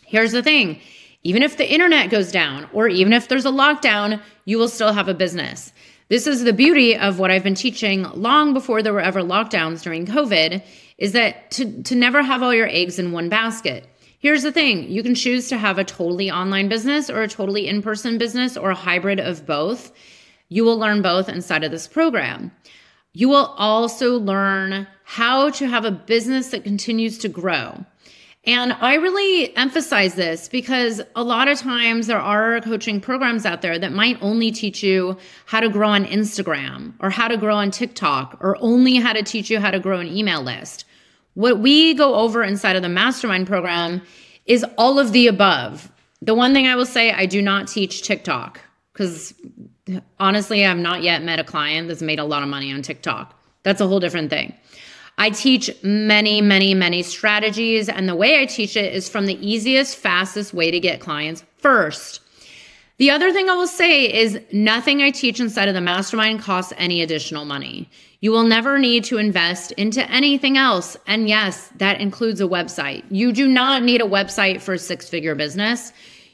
Here's 0.06 0.32
the 0.32 0.42
thing 0.42 0.80
even 1.22 1.42
if 1.42 1.58
the 1.58 1.70
internet 1.70 2.10
goes 2.10 2.32
down 2.32 2.66
or 2.72 2.88
even 2.88 3.12
if 3.12 3.28
there's 3.28 3.44
a 3.44 3.50
lockdown, 3.50 4.22
you 4.46 4.56
will 4.56 4.68
still 4.68 4.92
have 4.92 5.08
a 5.08 5.14
business. 5.14 5.72
This 6.08 6.26
is 6.26 6.44
the 6.44 6.52
beauty 6.52 6.96
of 6.96 7.18
what 7.18 7.30
I've 7.30 7.44
been 7.44 7.54
teaching 7.54 8.04
long 8.14 8.54
before 8.54 8.82
there 8.82 8.94
were 8.94 9.00
ever 9.00 9.20
lockdowns 9.20 9.82
during 9.82 10.06
COVID 10.06 10.62
is 10.96 11.12
that 11.12 11.50
to, 11.52 11.82
to 11.82 11.94
never 11.94 12.22
have 12.22 12.42
all 12.42 12.54
your 12.54 12.68
eggs 12.68 12.98
in 12.98 13.12
one 13.12 13.28
basket. 13.28 13.86
Here's 14.22 14.42
the 14.42 14.52
thing 14.52 14.90
you 14.90 15.02
can 15.02 15.14
choose 15.14 15.48
to 15.48 15.56
have 15.56 15.78
a 15.78 15.84
totally 15.84 16.30
online 16.30 16.68
business 16.68 17.08
or 17.08 17.22
a 17.22 17.28
totally 17.28 17.66
in 17.66 17.80
person 17.80 18.18
business 18.18 18.54
or 18.54 18.70
a 18.70 18.74
hybrid 18.74 19.18
of 19.18 19.46
both. 19.46 19.92
You 20.50 20.62
will 20.62 20.76
learn 20.76 21.00
both 21.00 21.30
inside 21.30 21.64
of 21.64 21.70
this 21.70 21.88
program. 21.88 22.52
You 23.14 23.30
will 23.30 23.54
also 23.56 24.18
learn 24.18 24.86
how 25.04 25.48
to 25.50 25.66
have 25.66 25.86
a 25.86 25.90
business 25.90 26.48
that 26.48 26.64
continues 26.64 27.16
to 27.18 27.30
grow. 27.30 27.86
And 28.44 28.74
I 28.74 28.96
really 28.96 29.56
emphasize 29.56 30.16
this 30.16 30.50
because 30.50 31.00
a 31.16 31.24
lot 31.24 31.48
of 31.48 31.58
times 31.58 32.06
there 32.06 32.20
are 32.20 32.60
coaching 32.60 33.00
programs 33.00 33.46
out 33.46 33.62
there 33.62 33.78
that 33.78 33.92
might 33.92 34.18
only 34.20 34.50
teach 34.50 34.82
you 34.82 35.16
how 35.46 35.60
to 35.60 35.70
grow 35.70 35.88
on 35.88 36.04
Instagram 36.04 36.92
or 37.00 37.08
how 37.08 37.28
to 37.28 37.38
grow 37.38 37.56
on 37.56 37.70
TikTok 37.70 38.36
or 38.40 38.58
only 38.60 38.96
how 38.96 39.14
to 39.14 39.22
teach 39.22 39.48
you 39.48 39.60
how 39.60 39.70
to 39.70 39.80
grow 39.80 39.98
an 39.98 40.08
email 40.08 40.42
list. 40.42 40.84
What 41.40 41.58
we 41.58 41.94
go 41.94 42.16
over 42.16 42.42
inside 42.42 42.76
of 42.76 42.82
the 42.82 42.90
mastermind 42.90 43.46
program 43.46 44.02
is 44.44 44.62
all 44.76 44.98
of 44.98 45.12
the 45.12 45.26
above. 45.26 45.90
The 46.20 46.34
one 46.34 46.52
thing 46.52 46.66
I 46.66 46.76
will 46.76 46.84
say, 46.84 47.12
I 47.12 47.24
do 47.24 47.40
not 47.40 47.66
teach 47.66 48.02
TikTok 48.02 48.60
because 48.92 49.32
honestly, 50.18 50.66
I've 50.66 50.76
not 50.76 51.02
yet 51.02 51.22
met 51.22 51.38
a 51.38 51.44
client 51.44 51.88
that's 51.88 52.02
made 52.02 52.18
a 52.18 52.24
lot 52.24 52.42
of 52.42 52.50
money 52.50 52.70
on 52.70 52.82
TikTok. 52.82 53.34
That's 53.62 53.80
a 53.80 53.88
whole 53.88 54.00
different 54.00 54.28
thing. 54.28 54.52
I 55.16 55.30
teach 55.30 55.70
many, 55.82 56.42
many, 56.42 56.74
many 56.74 57.02
strategies, 57.02 57.88
and 57.88 58.06
the 58.06 58.14
way 58.14 58.42
I 58.42 58.44
teach 58.44 58.76
it 58.76 58.92
is 58.92 59.08
from 59.08 59.24
the 59.24 59.38
easiest, 59.40 59.96
fastest 59.96 60.52
way 60.52 60.70
to 60.70 60.78
get 60.78 61.00
clients 61.00 61.42
first. 61.56 62.20
The 63.00 63.10
other 63.10 63.32
thing 63.32 63.48
I 63.48 63.54
will 63.54 63.66
say 63.66 64.04
is 64.04 64.38
nothing 64.52 65.02
I 65.02 65.10
teach 65.10 65.40
inside 65.40 65.68
of 65.68 65.74
the 65.74 65.80
mastermind 65.80 66.40
costs 66.40 66.72
any 66.76 67.02
additional 67.02 67.44
money. 67.44 67.88
You 68.20 68.30
will 68.30 68.44
never 68.44 68.78
need 68.78 69.04
to 69.04 69.16
invest 69.16 69.72
into 69.72 70.08
anything 70.08 70.56
else. 70.56 70.96
And 71.06 71.28
yes, 71.28 71.72
that 71.78 72.00
includes 72.00 72.40
a 72.40 72.46
website. 72.46 73.02
You 73.10 73.32
do 73.32 73.48
not 73.48 73.82
need 73.82 74.00
a 74.00 74.04
website 74.04 74.60
for 74.60 74.74
a 74.74 74.78
six 74.78 75.08
figure 75.08 75.34
business. 75.34 75.92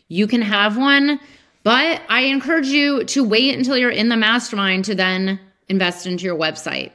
You 0.09 0.27
can 0.27 0.43
have 0.43 0.77
one 0.77 1.19
but 1.67 2.01
I 2.09 2.21
encourage 2.21 2.69
you 2.69 3.03
to 3.07 3.25
wait 3.25 3.59
until 3.59 3.77
you're 3.77 3.91
in 3.91 4.09
the 4.09 4.17
mastermind 4.17 4.85
to 4.85 4.95
then 4.95 5.41
invest 5.69 6.07
into 6.07 6.23
your 6.23 6.37
website. 6.37 6.93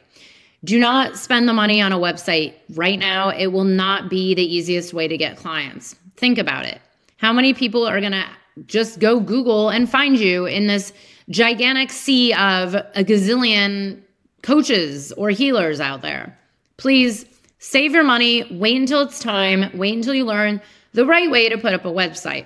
Do 0.64 0.80
not 0.80 1.18
spend 1.18 1.46
the 1.46 1.54
money 1.54 1.82
on 1.82 1.92
a 1.92 1.98
website 1.98 2.54
right 2.76 2.98
now. 2.98 3.32
It 3.32 3.48
will 3.48 3.66
not 3.66 4.10
be 4.10 4.34
the 4.34 4.46
easiest 4.46 4.94
way 4.94 5.10
to 5.10 5.18
get 5.18 5.36
clients. 5.36 5.98
Think 6.16 6.38
about 6.38 6.64
it. 6.64 6.80
How 7.18 7.34
many 7.34 7.54
people 7.54 7.86
are 7.86 8.00
going 8.00 8.14
to 8.14 8.26
just 8.66 9.00
go 9.00 9.20
Google 9.20 9.70
and 9.70 9.90
find 9.90 10.18
you 10.18 10.46
in 10.46 10.68
this 10.68 10.94
gigantic 11.30 11.92
sea 11.92 12.34
of 12.34 12.76
a 12.76 13.04
gazillion 13.04 14.02
coaches 14.44 15.12
or 15.14 15.30
healers 15.30 15.80
out 15.80 16.02
there? 16.02 16.38
Please 16.78 17.26
save 17.60 17.94
your 17.94 18.04
money, 18.04 18.46
wait 18.52 18.76
until 18.76 19.02
it's 19.02 19.20
time, 19.20 19.70
wait 19.78 19.96
until 19.96 20.14
you 20.14 20.26
learn 20.26 20.62
the 20.94 21.06
right 21.06 21.30
way 21.30 21.48
to 21.48 21.58
put 21.58 21.74
up 21.74 21.86
a 21.86 21.92
website. 21.92 22.46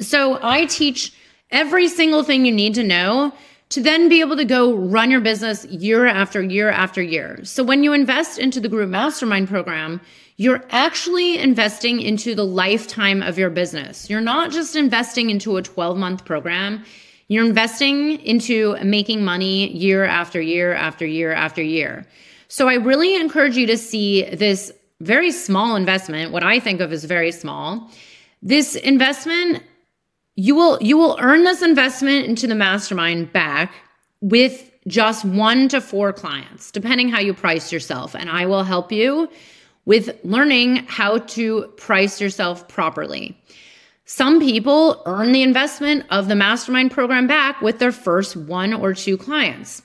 So 0.00 0.38
I 0.42 0.66
teach 0.66 1.12
every 1.50 1.88
single 1.88 2.22
thing 2.22 2.46
you 2.46 2.52
need 2.52 2.74
to 2.74 2.82
know 2.82 3.32
to 3.70 3.82
then 3.82 4.08
be 4.08 4.20
able 4.20 4.36
to 4.36 4.44
go 4.44 4.74
run 4.74 5.10
your 5.10 5.20
business 5.20 5.64
year 5.66 6.06
after 6.06 6.42
year 6.42 6.70
after 6.70 7.02
year. 7.02 7.40
So 7.44 7.64
when 7.64 7.82
you 7.82 7.92
invest 7.92 8.38
into 8.38 8.60
the 8.60 8.68
group 8.68 8.90
mastermind 8.90 9.48
program, 9.48 10.00
you're 10.36 10.64
actually 10.70 11.38
investing 11.38 12.00
into 12.00 12.34
the 12.34 12.44
lifetime 12.44 13.22
of 13.22 13.38
your 13.38 13.50
business. 13.50 14.10
You're 14.10 14.20
not 14.20 14.50
just 14.50 14.76
investing 14.76 15.30
into 15.30 15.56
a 15.56 15.62
12 15.62 15.96
month 15.96 16.24
program. 16.24 16.84
You're 17.28 17.46
investing 17.46 18.20
into 18.20 18.76
making 18.84 19.24
money 19.24 19.70
year 19.72 20.04
after 20.04 20.40
year 20.40 20.74
after 20.74 21.06
year 21.06 21.32
after 21.32 21.62
year. 21.62 22.06
So 22.48 22.68
I 22.68 22.74
really 22.74 23.16
encourage 23.16 23.56
you 23.56 23.66
to 23.66 23.78
see 23.78 24.24
this 24.24 24.72
very 25.00 25.32
small 25.32 25.76
investment, 25.76 26.32
what 26.32 26.42
I 26.42 26.60
think 26.60 26.80
of 26.80 26.92
as 26.92 27.04
very 27.04 27.32
small. 27.32 27.90
This 28.42 28.76
investment 28.76 29.62
you 30.36 30.54
will 30.54 30.78
you 30.82 30.96
will 30.96 31.16
earn 31.20 31.44
this 31.44 31.62
investment 31.62 32.26
into 32.26 32.46
the 32.46 32.54
mastermind 32.54 33.32
back 33.32 33.74
with 34.20 34.70
just 34.86 35.24
1 35.24 35.68
to 35.68 35.80
4 35.80 36.12
clients 36.12 36.70
depending 36.70 37.08
how 37.08 37.20
you 37.20 37.32
price 37.32 37.72
yourself 37.72 38.14
and 38.14 38.28
I 38.28 38.46
will 38.46 38.64
help 38.64 38.92
you 38.92 39.28
with 39.84 40.18
learning 40.24 40.86
how 40.86 41.18
to 41.18 41.66
price 41.76 42.20
yourself 42.20 42.68
properly. 42.68 43.38
Some 44.06 44.40
people 44.40 45.02
earn 45.06 45.32
the 45.32 45.42
investment 45.42 46.04
of 46.10 46.28
the 46.28 46.34
mastermind 46.34 46.90
program 46.90 47.26
back 47.26 47.60
with 47.62 47.78
their 47.78 47.92
first 47.92 48.36
one 48.36 48.74
or 48.74 48.92
two 48.92 49.16
clients. 49.16 49.82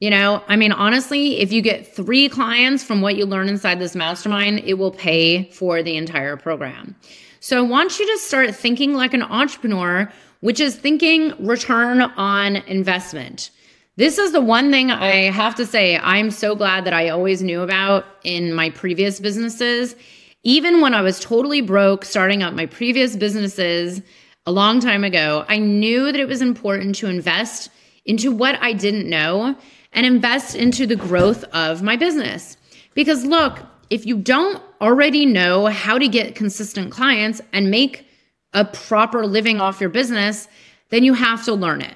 You 0.00 0.10
know, 0.10 0.42
I 0.46 0.56
mean, 0.56 0.72
honestly, 0.72 1.38
if 1.38 1.52
you 1.52 1.60
get 1.60 1.94
three 1.94 2.28
clients 2.28 2.84
from 2.84 3.00
what 3.00 3.16
you 3.16 3.26
learn 3.26 3.48
inside 3.48 3.80
this 3.80 3.96
mastermind, 3.96 4.60
it 4.60 4.74
will 4.74 4.92
pay 4.92 5.50
for 5.50 5.82
the 5.82 5.96
entire 5.96 6.36
program. 6.36 6.94
So 7.40 7.58
I 7.58 7.68
want 7.68 7.98
you 7.98 8.06
to 8.06 8.18
start 8.18 8.54
thinking 8.54 8.94
like 8.94 9.14
an 9.14 9.22
entrepreneur, 9.22 10.12
which 10.40 10.60
is 10.60 10.76
thinking 10.76 11.34
return 11.44 12.00
on 12.00 12.56
investment. 12.56 13.50
This 13.96 14.18
is 14.18 14.32
the 14.32 14.40
one 14.40 14.70
thing 14.70 14.90
I 14.90 15.30
have 15.30 15.54
to 15.56 15.66
say 15.66 15.98
I'm 15.98 16.30
so 16.30 16.54
glad 16.54 16.84
that 16.84 16.92
I 16.92 17.08
always 17.08 17.42
knew 17.42 17.62
about 17.62 18.06
in 18.22 18.52
my 18.54 18.70
previous 18.70 19.18
businesses. 19.20 19.96
Even 20.44 20.80
when 20.80 20.94
I 20.94 21.02
was 21.02 21.20
totally 21.20 21.60
broke 21.60 22.04
starting 22.04 22.42
up 22.42 22.54
my 22.54 22.66
previous 22.66 23.16
businesses 23.16 24.00
a 24.46 24.52
long 24.52 24.80
time 24.80 25.04
ago, 25.04 25.44
I 25.48 25.58
knew 25.58 26.04
that 26.04 26.20
it 26.20 26.28
was 26.28 26.42
important 26.42 26.94
to 26.96 27.08
invest 27.08 27.70
into 28.04 28.32
what 28.32 28.56
I 28.62 28.72
didn't 28.72 29.08
know 29.08 29.56
and 29.92 30.06
invest 30.06 30.54
into 30.54 30.86
the 30.86 30.96
growth 30.96 31.44
of 31.52 31.82
my 31.82 31.96
business. 31.96 32.56
Because 32.94 33.24
look, 33.24 33.58
if 33.90 34.06
you 34.06 34.18
don't 34.18 34.62
already 34.80 35.26
know 35.26 35.66
how 35.66 35.98
to 35.98 36.08
get 36.08 36.34
consistent 36.34 36.90
clients 36.92 37.40
and 37.52 37.70
make 37.70 38.06
a 38.52 38.64
proper 38.64 39.26
living 39.26 39.60
off 39.60 39.80
your 39.80 39.90
business, 39.90 40.48
then 40.90 41.04
you 41.04 41.14
have 41.14 41.44
to 41.44 41.54
learn 41.54 41.80
it. 41.82 41.94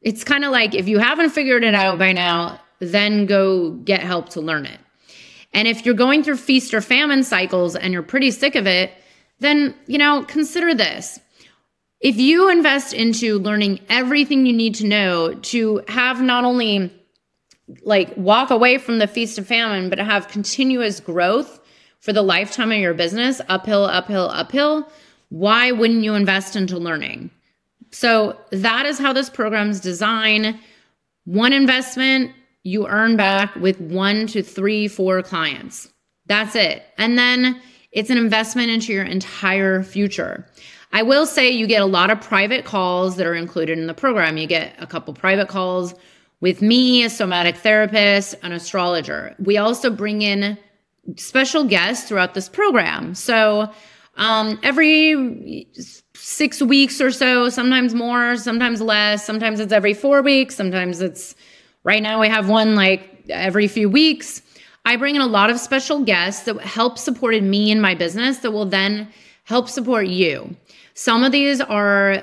It's 0.00 0.24
kind 0.24 0.44
of 0.44 0.52
like 0.52 0.74
if 0.74 0.88
you 0.88 0.98
haven't 0.98 1.30
figured 1.30 1.64
it 1.64 1.74
out 1.74 1.98
by 1.98 2.12
now, 2.12 2.60
then 2.78 3.26
go 3.26 3.70
get 3.70 4.00
help 4.00 4.30
to 4.30 4.40
learn 4.40 4.66
it. 4.66 4.78
And 5.52 5.68
if 5.68 5.86
you're 5.86 5.94
going 5.94 6.22
through 6.22 6.36
feast 6.36 6.74
or 6.74 6.80
famine 6.80 7.22
cycles 7.22 7.76
and 7.76 7.92
you're 7.92 8.02
pretty 8.02 8.30
sick 8.30 8.54
of 8.54 8.66
it, 8.66 8.92
then, 9.38 9.74
you 9.86 9.98
know, 9.98 10.24
consider 10.24 10.74
this. 10.74 11.20
If 12.00 12.16
you 12.16 12.50
invest 12.50 12.92
into 12.92 13.38
learning 13.38 13.80
everything 13.88 14.46
you 14.46 14.52
need 14.52 14.74
to 14.76 14.86
know 14.86 15.34
to 15.34 15.82
have 15.88 16.20
not 16.20 16.44
only 16.44 16.92
like 17.82 18.16
walk 18.16 18.50
away 18.50 18.78
from 18.78 18.98
the 18.98 19.06
feast 19.06 19.38
of 19.38 19.46
famine, 19.46 19.88
but 19.88 19.98
have 19.98 20.28
continuous 20.28 21.00
growth 21.00 21.60
for 22.00 22.12
the 22.12 22.22
lifetime 22.22 22.70
of 22.70 22.78
your 22.78 22.94
business, 22.94 23.40
uphill, 23.48 23.84
uphill, 23.84 24.28
uphill, 24.30 24.88
why 25.30 25.72
wouldn't 25.72 26.04
you 26.04 26.14
invest 26.14 26.54
into 26.54 26.78
learning? 26.78 27.30
So 27.90 28.38
that 28.50 28.84
is 28.86 28.98
how 28.98 29.12
this 29.12 29.30
program's 29.30 29.80
designed. 29.80 30.58
One 31.24 31.52
investment 31.52 32.32
you 32.62 32.86
earn 32.86 33.16
back 33.16 33.54
with 33.56 33.80
one 33.80 34.26
to 34.28 34.42
three, 34.42 34.88
four 34.88 35.22
clients. 35.22 35.88
That's 36.26 36.54
it. 36.54 36.84
And 36.98 37.16
then 37.16 37.60
it's 37.92 38.10
an 38.10 38.18
investment 38.18 38.70
into 38.70 38.92
your 38.92 39.04
entire 39.04 39.82
future. 39.82 40.46
I 40.92 41.02
will 41.02 41.26
say 41.26 41.50
you 41.50 41.66
get 41.66 41.82
a 41.82 41.86
lot 41.86 42.10
of 42.10 42.20
private 42.20 42.64
calls 42.64 43.16
that 43.16 43.26
are 43.26 43.34
included 43.34 43.78
in 43.78 43.86
the 43.86 43.94
program. 43.94 44.36
You 44.36 44.46
get 44.46 44.74
a 44.78 44.86
couple 44.86 45.14
private 45.14 45.48
calls 45.48 45.94
with 46.44 46.60
me, 46.60 47.02
a 47.02 47.08
somatic 47.08 47.56
therapist, 47.56 48.34
an 48.42 48.52
astrologer. 48.52 49.34
We 49.38 49.56
also 49.56 49.88
bring 49.88 50.20
in 50.20 50.58
special 51.16 51.64
guests 51.64 52.06
throughout 52.06 52.34
this 52.34 52.50
program. 52.50 53.14
So 53.14 53.72
um, 54.18 54.60
every 54.62 55.66
six 56.12 56.60
weeks 56.60 57.00
or 57.00 57.10
so, 57.10 57.48
sometimes 57.48 57.94
more, 57.94 58.36
sometimes 58.36 58.82
less, 58.82 59.24
sometimes 59.24 59.58
it's 59.58 59.72
every 59.72 59.94
four 59.94 60.20
weeks, 60.20 60.54
sometimes 60.54 61.00
it's 61.00 61.34
right 61.82 62.02
now 62.02 62.20
we 62.20 62.28
have 62.28 62.46
one 62.46 62.74
like 62.74 63.24
every 63.30 63.66
few 63.66 63.88
weeks. 63.88 64.42
I 64.84 64.96
bring 64.96 65.16
in 65.16 65.22
a 65.22 65.26
lot 65.26 65.48
of 65.48 65.58
special 65.58 66.04
guests 66.04 66.44
that 66.44 66.60
help 66.60 66.98
supported 66.98 67.42
me 67.42 67.70
in 67.70 67.80
my 67.80 67.94
business 67.94 68.40
that 68.40 68.50
will 68.50 68.66
then 68.66 69.08
help 69.44 69.70
support 69.70 70.08
you. 70.08 70.54
Some 70.92 71.24
of 71.24 71.32
these 71.32 71.62
are 71.62 72.22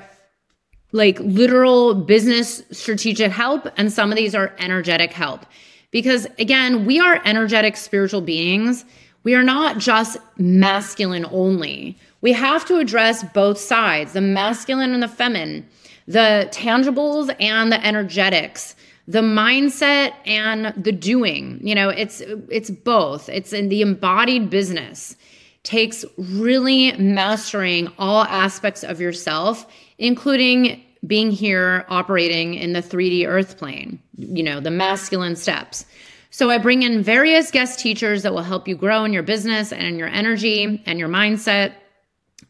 like 0.92 1.18
literal 1.20 1.94
business 1.94 2.62
strategic 2.70 3.32
help, 3.32 3.66
and 3.76 3.92
some 3.92 4.10
of 4.10 4.16
these 4.16 4.34
are 4.34 4.54
energetic 4.58 5.12
help. 5.12 5.46
Because 5.90 6.26
again, 6.38 6.86
we 6.86 7.00
are 7.00 7.20
energetic 7.24 7.76
spiritual 7.76 8.20
beings. 8.20 8.84
We 9.24 9.34
are 9.34 9.42
not 9.42 9.78
just 9.78 10.18
masculine 10.36 11.26
only. 11.30 11.98
We 12.20 12.32
have 12.32 12.64
to 12.66 12.78
address 12.78 13.24
both 13.32 13.58
sides 13.58 14.12
the 14.12 14.20
masculine 14.20 14.94
and 14.94 15.02
the 15.02 15.08
feminine, 15.08 15.66
the 16.06 16.48
tangibles 16.50 17.34
and 17.40 17.72
the 17.72 17.84
energetics 17.84 18.76
the 19.08 19.20
mindset 19.20 20.12
and 20.26 20.72
the 20.76 20.92
doing 20.92 21.58
you 21.62 21.74
know 21.74 21.88
it's 21.88 22.20
it's 22.48 22.70
both 22.70 23.28
it's 23.28 23.52
in 23.52 23.68
the 23.68 23.82
embodied 23.82 24.48
business 24.48 25.16
takes 25.64 26.04
really 26.16 26.92
mastering 26.92 27.88
all 27.98 28.24
aspects 28.24 28.84
of 28.84 29.00
yourself 29.00 29.66
including 30.02 30.82
being 31.06 31.30
here 31.30 31.84
operating 31.88 32.54
in 32.54 32.72
the 32.72 32.82
3D 32.82 33.26
earth 33.26 33.56
plane 33.56 33.98
you 34.18 34.42
know 34.42 34.60
the 34.60 34.70
masculine 34.70 35.36
steps 35.36 35.86
so 36.34 36.48
I 36.48 36.56
bring 36.56 36.82
in 36.82 37.02
various 37.02 37.50
guest 37.50 37.78
teachers 37.78 38.22
that 38.22 38.32
will 38.32 38.42
help 38.42 38.66
you 38.66 38.74
grow 38.74 39.04
in 39.04 39.12
your 39.12 39.22
business 39.22 39.70
and 39.70 39.82
in 39.82 39.98
your 39.98 40.08
energy 40.08 40.82
and 40.86 40.98
your 40.98 41.10
mindset. 41.10 41.74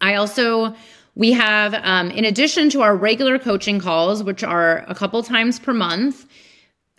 I 0.01 0.15
also 0.15 0.77
we 1.15 1.33
have, 1.33 1.75
um, 1.75 2.11
in 2.13 2.25
addition 2.25 2.71
to 2.71 2.83
our 2.83 2.97
regular 2.97 3.41
coaching 3.41 3.81
calls, 3.81 4.23
which 4.23 4.43
are 4.43 4.85
a 4.89 4.95
couple 4.95 5.23
times 5.23 5.59
per 5.59 5.75
month, 5.75 6.27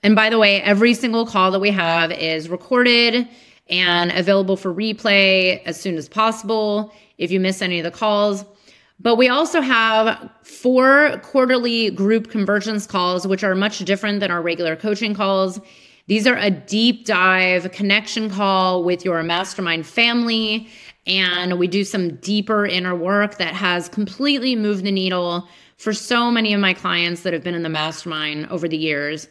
and 0.03 0.15
by 0.15 0.29
the 0.29 0.37
way, 0.37 0.61
every 0.61 0.93
single 0.93 1.25
call 1.25 1.51
that 1.51 1.59
we 1.59 1.71
have 1.71 2.11
is 2.11 2.49
recorded 2.49 3.27
and 3.69 4.11
available 4.11 4.57
for 4.57 4.73
replay 4.73 5.63
as 5.63 5.79
soon 5.79 5.95
as 5.95 6.09
possible 6.09 6.93
if 7.17 7.31
you 7.31 7.39
miss 7.39 7.61
any 7.61 7.79
of 7.79 7.85
the 7.85 7.91
calls. 7.91 8.43
But 8.99 9.15
we 9.15 9.27
also 9.27 9.61
have 9.61 10.29
four 10.43 11.19
quarterly 11.23 11.89
group 11.91 12.29
convergence 12.29 12.87
calls, 12.87 13.27
which 13.27 13.43
are 13.43 13.55
much 13.55 13.79
different 13.79 14.19
than 14.19 14.31
our 14.31 14.41
regular 14.41 14.75
coaching 14.75 15.13
calls. 15.13 15.59
These 16.07 16.27
are 16.27 16.37
a 16.37 16.49
deep 16.49 17.05
dive 17.05 17.71
connection 17.71 18.29
call 18.29 18.83
with 18.83 19.03
your 19.05 19.21
mastermind 19.23 19.85
family. 19.85 20.67
And 21.05 21.59
we 21.59 21.67
do 21.67 21.83
some 21.83 22.15
deeper 22.17 22.65
inner 22.65 22.95
work 22.95 23.37
that 23.37 23.53
has 23.53 23.89
completely 23.89 24.55
moved 24.55 24.85
the 24.85 24.91
needle 24.91 25.47
for 25.77 25.93
so 25.93 26.31
many 26.31 26.53
of 26.53 26.61
my 26.61 26.73
clients 26.73 27.23
that 27.23 27.33
have 27.33 27.43
been 27.43 27.55
in 27.55 27.63
the 27.63 27.69
mastermind 27.69 28.47
over 28.47 28.69
the 28.69 28.77
years. 28.77 29.27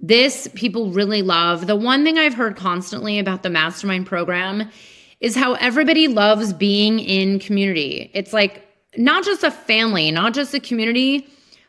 This 0.00 0.48
people 0.54 0.90
really 0.90 1.22
love. 1.22 1.68
The 1.68 1.76
one 1.76 2.02
thing 2.02 2.18
I've 2.18 2.34
heard 2.34 2.56
constantly 2.56 3.20
about 3.20 3.44
the 3.44 3.50
mastermind 3.50 4.06
program 4.06 4.68
is 5.20 5.36
how 5.36 5.54
everybody 5.54 6.08
loves 6.08 6.52
being 6.52 6.98
in 6.98 7.38
community. 7.38 8.10
It's 8.14 8.32
like 8.32 8.66
not 8.96 9.24
just 9.24 9.42
a 9.42 9.50
family, 9.50 10.10
not 10.10 10.34
just 10.34 10.54
a 10.54 10.60
community, 10.60 11.26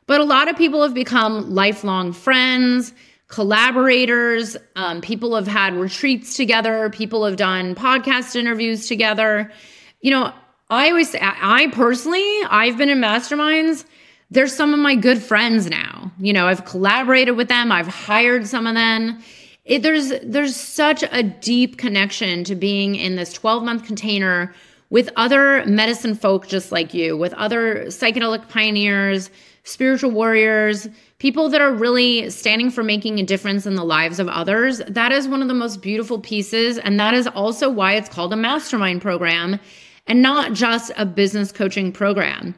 but 0.08 0.20
a 0.20 0.24
lot 0.24 0.50
of 0.50 0.58
people 0.58 0.84
have 0.84 0.94
become 0.94 1.54
lifelong 1.54 2.12
friends, 2.14 2.94
collaborators. 3.28 4.58
Um, 4.76 5.02
people 5.02 5.36
have 5.36 5.48
had 5.48 5.74
retreats 5.76 6.36
together, 6.36 6.90
people 6.90 7.26
have 7.26 7.38
done 7.38 7.76
podcast 7.76 8.36
interviews 8.36 8.88
together. 8.88 9.52
You 10.02 10.12
know, 10.12 10.34
I 10.70 10.90
always 10.90 11.16
I 11.20 11.68
personally, 11.72 12.28
I've 12.50 12.78
been 12.78 12.90
in 12.90 13.00
masterminds 13.00 13.86
they're 14.34 14.48
some 14.48 14.74
of 14.74 14.80
my 14.80 14.96
good 14.96 15.22
friends 15.22 15.70
now. 15.70 16.12
You 16.20 16.34
know, 16.34 16.48
I've 16.48 16.66
collaborated 16.66 17.38
with 17.38 17.50
them, 17.50 17.72
I've 17.72 17.88
hired 17.88 18.48
some 18.48 18.66
of 18.66 18.74
them. 18.74 19.22
It, 19.64 19.84
there's 19.84 20.12
there's 20.24 20.56
such 20.56 21.04
a 21.04 21.24
deep 21.24 21.78
connection 21.78 22.44
to 22.46 22.56
being 22.56 22.96
in 22.96 23.16
this 23.16 23.32
12 23.32 23.64
month 23.64 23.86
container 23.86 24.54
with 24.94 25.10
other 25.16 25.66
medicine 25.66 26.14
folk 26.14 26.48
just 26.48 26.72
like 26.72 26.94
you, 26.94 27.18
with 27.18 27.34
other 27.34 27.86
psychedelic 27.86 28.48
pioneers, 28.48 29.32
spiritual 29.64 30.12
warriors, 30.12 30.88
people 31.18 31.50
that 31.50 31.62
are 31.62 31.74
really 31.74 32.30
standing 32.30 32.70
for 32.70 32.84
making 32.84 33.18
a 33.18 33.24
difference 33.24 33.66
in 33.66 33.74
the 33.74 33.84
lives 33.84 34.20
of 34.20 34.28
others. 34.28 34.84
That 34.88 35.12
is 35.12 35.28
one 35.28 35.42
of 35.42 35.48
the 35.48 35.56
most 35.56 35.82
beautiful 35.82 36.20
pieces. 36.20 36.78
And 36.78 37.00
that 37.00 37.16
is 37.16 37.26
also 37.26 37.72
why 37.72 37.94
it's 37.94 38.08
called 38.08 38.34
a 38.34 38.36
mastermind 38.36 39.02
program 39.02 39.60
and 40.06 40.22
not 40.22 40.54
just 40.54 40.92
a 40.96 41.08
business 41.08 41.52
coaching 41.52 41.92
program 41.92 42.54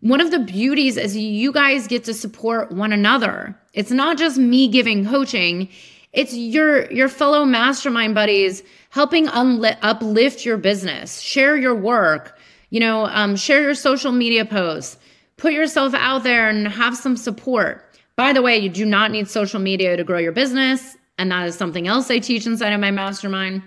one 0.00 0.20
of 0.20 0.30
the 0.30 0.38
beauties 0.38 0.96
is 0.96 1.16
you 1.16 1.52
guys 1.52 1.86
get 1.86 2.04
to 2.04 2.14
support 2.14 2.72
one 2.72 2.92
another. 2.92 3.58
It's 3.72 3.90
not 3.90 4.18
just 4.18 4.38
me 4.38 4.68
giving 4.68 5.06
coaching, 5.06 5.68
it's 6.14 6.34
your 6.34 6.90
your 6.92 7.08
fellow 7.08 7.44
mastermind 7.44 8.14
buddies 8.14 8.62
helping 8.90 9.26
unli- 9.26 9.76
uplift 9.82 10.44
your 10.44 10.56
business, 10.56 11.20
share 11.20 11.56
your 11.56 11.74
work, 11.74 12.38
you 12.70 12.80
know, 12.80 13.06
um, 13.06 13.34
share 13.36 13.60
your 13.60 13.74
social 13.74 14.12
media 14.12 14.44
posts, 14.44 14.96
put 15.36 15.52
yourself 15.52 15.92
out 15.94 16.22
there 16.22 16.48
and 16.48 16.68
have 16.68 16.96
some 16.96 17.16
support. 17.16 17.84
By 18.16 18.32
the 18.32 18.42
way, 18.42 18.56
you 18.58 18.68
do 18.68 18.86
not 18.86 19.10
need 19.10 19.28
social 19.28 19.58
media 19.58 19.96
to 19.96 20.04
grow 20.04 20.18
your 20.18 20.32
business, 20.32 20.96
and 21.18 21.32
that 21.32 21.48
is 21.48 21.56
something 21.56 21.88
else 21.88 22.10
I 22.10 22.20
teach 22.20 22.46
inside 22.46 22.72
of 22.72 22.80
my 22.80 22.92
mastermind. 22.92 23.62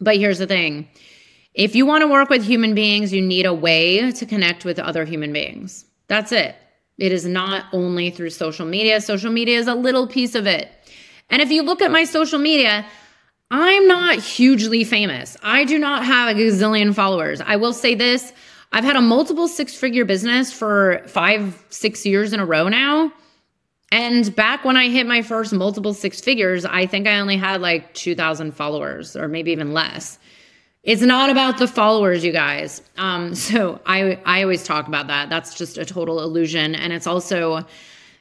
But 0.00 0.16
here's 0.16 0.38
the 0.38 0.46
thing 0.46 0.88
if 1.54 1.74
you 1.74 1.86
want 1.86 2.02
to 2.02 2.08
work 2.08 2.28
with 2.28 2.44
human 2.44 2.74
beings, 2.74 3.12
you 3.12 3.22
need 3.22 3.46
a 3.46 3.54
way 3.54 4.10
to 4.12 4.26
connect 4.26 4.64
with 4.64 4.78
other 4.78 5.04
human 5.04 5.32
beings. 5.32 5.84
That's 6.08 6.32
it. 6.32 6.56
It 6.98 7.12
is 7.12 7.24
not 7.24 7.66
only 7.72 8.10
through 8.10 8.30
social 8.30 8.66
media. 8.66 9.00
Social 9.00 9.30
media 9.30 9.58
is 9.58 9.68
a 9.68 9.74
little 9.74 10.06
piece 10.06 10.34
of 10.34 10.46
it. 10.46 10.68
And 11.30 11.42
if 11.42 11.50
you 11.50 11.62
look 11.62 11.82
at 11.82 11.90
my 11.90 12.04
social 12.04 12.38
media, 12.38 12.86
I'm 13.50 13.86
not 13.86 14.18
hugely 14.18 14.84
famous. 14.84 15.36
I 15.42 15.64
do 15.64 15.78
not 15.78 16.04
have 16.04 16.36
a 16.36 16.38
gazillion 16.38 16.94
followers. 16.94 17.40
I 17.40 17.56
will 17.56 17.72
say 17.72 17.94
this 17.94 18.32
I've 18.70 18.84
had 18.84 18.96
a 18.96 19.00
multiple 19.00 19.48
six 19.48 19.74
figure 19.74 20.04
business 20.04 20.52
for 20.52 21.02
five, 21.06 21.64
six 21.70 22.04
years 22.04 22.32
in 22.32 22.40
a 22.40 22.46
row 22.46 22.68
now. 22.68 23.12
And 23.90 24.34
back 24.36 24.64
when 24.64 24.76
I 24.76 24.90
hit 24.90 25.06
my 25.06 25.22
first 25.22 25.54
multiple 25.54 25.94
six 25.94 26.20
figures, 26.20 26.66
I 26.66 26.84
think 26.84 27.06
I 27.06 27.18
only 27.20 27.38
had 27.38 27.62
like 27.62 27.94
2,000 27.94 28.52
followers 28.52 29.16
or 29.16 29.28
maybe 29.28 29.50
even 29.52 29.72
less. 29.72 30.18
It's 30.82 31.02
not 31.02 31.30
about 31.30 31.58
the 31.58 31.66
followers, 31.66 32.24
you 32.24 32.32
guys. 32.32 32.82
Um, 32.96 33.34
so 33.46 33.80
I 33.86 34.18
I 34.24 34.42
always 34.42 34.64
talk 34.64 34.88
about 34.88 35.08
that. 35.08 35.28
That's 35.28 35.54
just 35.54 35.78
a 35.78 35.84
total 35.84 36.20
illusion, 36.20 36.74
and 36.74 36.92
it's 36.92 37.06
also, 37.06 37.66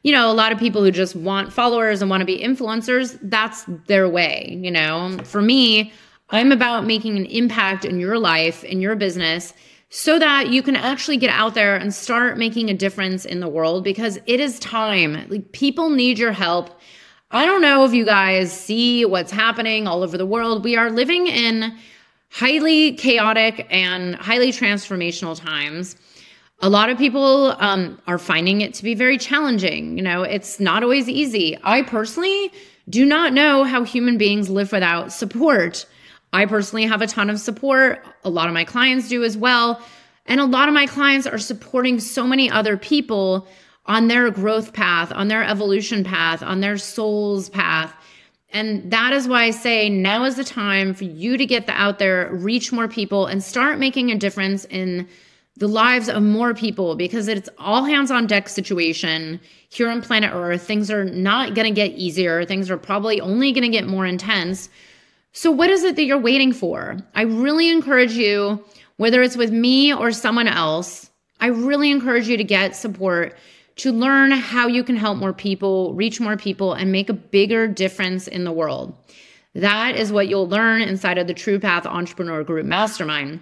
you 0.04 0.12
know, 0.12 0.30
a 0.30 0.34
lot 0.34 0.52
of 0.52 0.60
people 0.60 0.84
who 0.84 0.92
just 0.92 1.16
want 1.16 1.52
followers 1.52 2.02
and 2.02 2.10
want 2.10 2.22
to 2.22 2.26
be 2.26 2.40
influencers. 2.40 3.18
That's 3.22 3.66
their 3.88 4.08
way. 4.10 4.58
You 4.62 4.72
know, 4.72 5.18
for 5.24 5.42
me, 5.42 5.92
I'm 6.30 6.52
about 6.52 6.86
making 6.86 7.18
an 7.18 7.26
impact 7.26 7.86
in 7.86 8.00
your 8.00 8.18
life, 8.20 8.64
in 8.64 8.82
your 8.82 8.96
business, 8.96 9.54
so 9.90 10.20
that 10.20 10.50
you 10.50 10.62
can 10.62 10.76
actually 10.76 11.18
get 11.18 11.30
out 11.30 11.54
there 11.54 11.76
and 11.76 11.94
start 11.94 12.38
making 12.38 12.70
a 12.70 12.74
difference 12.74 13.24
in 13.24 13.40
the 13.40 13.48
world 13.48 13.84
because 13.84 14.20
it 14.26 14.40
is 14.40 14.60
time. 14.60 15.26
Like 15.30 15.52
people 15.54 15.90
need 15.90 16.20
your 16.20 16.34
help. 16.34 16.78
I 17.32 17.46
don't 17.46 17.62
know 17.62 17.86
if 17.86 17.94
you 17.94 18.06
guys 18.06 18.52
see 18.52 19.06
what's 19.06 19.32
happening 19.32 19.88
all 19.88 20.04
over 20.04 20.18
the 20.18 20.26
world. 20.26 20.64
We 20.64 20.76
are 20.76 20.90
living 20.90 21.28
in 21.28 21.78
highly 22.30 22.94
chaotic 22.94 23.66
and 23.70 24.16
highly 24.16 24.52
transformational 24.52 25.40
times. 25.40 25.96
A 26.62 26.70
lot 26.70 26.90
of 26.90 26.98
people 26.98 27.56
um, 27.60 28.02
are 28.08 28.18
finding 28.18 28.62
it 28.62 28.74
to 28.76 28.84
be 28.84 28.96
very 28.96 29.18
challenging. 29.20 29.96
You 29.96 30.04
know, 30.04 30.24
it's 30.24 30.60
not 30.60 30.82
always 30.82 31.08
easy. 31.08 31.58
I 31.64 31.84
personally 31.84 32.52
do 32.90 33.06
not 33.06 33.34
know 33.34 33.64
how 33.64 33.84
human 33.84 34.18
beings 34.18 34.50
live 34.50 34.72
without 34.72 35.12
support. 35.12 35.86
I 36.34 36.46
personally 36.46 36.86
have 36.86 37.02
a 37.02 37.08
ton 37.08 37.30
of 37.30 37.40
support. 37.40 38.04
A 38.24 38.30
lot 38.30 38.48
of 38.48 38.54
my 38.54 38.64
clients 38.64 39.08
do 39.08 39.24
as 39.24 39.38
well. 39.38 39.82
And 40.26 40.42
a 40.42 40.46
lot 40.46 40.68
of 40.68 40.74
my 40.74 40.88
clients 40.88 41.28
are 41.28 41.38
supporting 41.38 42.00
so 42.00 42.26
many 42.26 42.50
other 42.50 42.76
people 42.76 43.48
on 43.86 44.08
their 44.08 44.30
growth 44.32 44.74
path, 44.74 45.12
on 45.14 45.28
their 45.28 45.44
evolution 45.44 46.04
path, 46.04 46.42
on 46.42 46.60
their 46.60 46.78
soul's 46.78 47.50
path. 47.50 47.94
And 48.52 48.92
that 48.92 49.14
is 49.14 49.28
why 49.28 49.44
I 49.44 49.52
say 49.52 49.90
now 49.90 50.24
is 50.24 50.36
the 50.36 50.44
time 50.44 50.94
for 50.94 51.04
you 51.04 51.38
to 51.38 51.46
get 51.46 51.68
the 51.68 51.74
out 51.74 52.00
there, 52.00 52.30
reach 52.34 52.72
more 52.72 52.88
people, 52.88 53.28
and 53.28 53.44
start 53.44 53.78
making 53.78 54.12
a 54.12 54.18
difference 54.18 54.66
in 54.66 55.08
the 55.58 55.68
lives 55.68 56.08
of 56.08 56.22
more 56.22 56.54
people 56.54 56.96
because 56.96 57.28
it's 57.28 57.50
all 57.58 57.84
hands 57.84 58.12
on 58.12 58.28
deck 58.28 58.48
situation 58.48 59.40
here 59.70 59.90
on 59.90 60.02
planet 60.02 60.32
Earth. 60.34 60.62
Things 60.62 60.92
are 60.92 61.04
not 61.04 61.56
going 61.56 61.68
to 61.68 61.74
get 61.74 61.92
easier, 61.92 62.46
things 62.46 62.70
are 62.70 62.78
probably 62.78 63.20
only 63.20 63.52
going 63.52 63.64
to 63.64 63.70
get 63.70 63.88
more 63.88 64.06
intense. 64.06 64.70
So, 65.34 65.52
what 65.52 65.70
is 65.70 65.84
it 65.84 65.96
that 65.96 66.04
you're 66.04 66.18
waiting 66.18 66.54
for? 66.54 66.98
I 67.16 67.24
really 67.24 67.70
encourage 67.70 68.14
you, 68.14 68.64
whether 68.98 69.22
it's 69.22 69.38
with 69.38 69.52
me 69.52 69.94
or 69.94 70.12
someone 70.12 70.48
else, 70.48 71.10
I 71.40 71.48
really 71.48 71.92
encourage 71.92 72.28
you 72.28 72.38
to 72.38 72.44
get 72.44 72.76
support 72.76 73.36
to 73.78 73.92
learn 73.92 74.32
how 74.32 74.68
you 74.68 74.84
can 74.84 74.96
help 74.96 75.18
more 75.18 75.34
people, 75.34 75.94
reach 75.94 76.20
more 76.20 76.36
people, 76.36 76.74
and 76.74 76.92
make 76.92 77.10
a 77.10 77.14
bigger 77.14 77.68
difference 77.68 78.28
in 78.28 78.44
the 78.44 78.52
world. 78.52 78.96
That 79.54 79.96
is 79.96 80.12
what 80.12 80.28
you'll 80.28 80.48
learn 80.48 80.82
inside 80.82 81.18
of 81.18 81.28
the 81.28 81.34
True 81.34 81.60
Path 81.60 81.86
Entrepreneur 81.86 82.44
Group 82.44 82.66
Mastermind. 82.66 83.42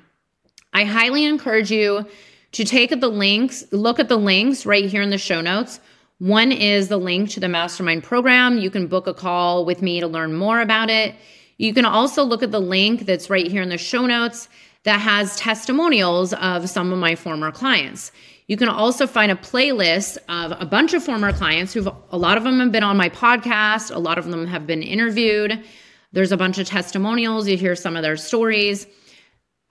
I 0.75 0.83
highly 0.83 1.23
encourage 1.23 1.71
you 1.71 2.05
to 2.51 2.65
take 2.65 2.89
the 2.89 3.07
links, 3.07 3.63
look 3.71 3.97
at 3.97 4.09
the 4.09 4.17
links 4.17 4.65
right 4.65 4.83
here 4.83 5.01
in 5.01 5.09
the 5.09 5.17
show 5.17 5.39
notes. 5.39 5.79
One 6.19 6.51
is 6.51 6.89
the 6.89 6.97
link 6.97 7.29
to 7.29 7.39
the 7.39 7.47
mastermind 7.47 8.03
program. 8.03 8.57
You 8.57 8.69
can 8.69 8.87
book 8.87 9.07
a 9.07 9.13
call 9.13 9.63
with 9.63 9.81
me 9.81 10.01
to 10.01 10.07
learn 10.07 10.33
more 10.33 10.59
about 10.59 10.89
it. 10.89 11.15
You 11.57 11.73
can 11.73 11.85
also 11.85 12.23
look 12.23 12.43
at 12.43 12.51
the 12.51 12.59
link 12.59 13.05
that's 13.05 13.29
right 13.29 13.47
here 13.47 13.61
in 13.61 13.69
the 13.69 13.77
show 13.77 14.05
notes 14.05 14.49
that 14.83 14.99
has 14.99 15.37
testimonials 15.37 16.33
of 16.33 16.69
some 16.69 16.91
of 16.91 16.99
my 16.99 17.15
former 17.15 17.53
clients. 17.53 18.11
You 18.47 18.57
can 18.57 18.67
also 18.67 19.07
find 19.07 19.31
a 19.31 19.35
playlist 19.35 20.17
of 20.27 20.59
a 20.59 20.65
bunch 20.65 20.93
of 20.93 21.01
former 21.01 21.31
clients 21.31 21.71
who've, 21.71 21.87
a 21.87 22.17
lot 22.17 22.35
of 22.37 22.43
them 22.43 22.59
have 22.59 22.73
been 22.73 22.83
on 22.83 22.97
my 22.97 23.07
podcast, 23.07 23.95
a 23.95 23.99
lot 23.99 24.17
of 24.17 24.25
them 24.25 24.45
have 24.45 24.67
been 24.67 24.83
interviewed. 24.83 25.63
There's 26.11 26.33
a 26.33 26.37
bunch 26.37 26.57
of 26.57 26.67
testimonials. 26.67 27.47
You 27.47 27.55
hear 27.55 27.77
some 27.77 27.95
of 27.95 28.03
their 28.03 28.17
stories. 28.17 28.87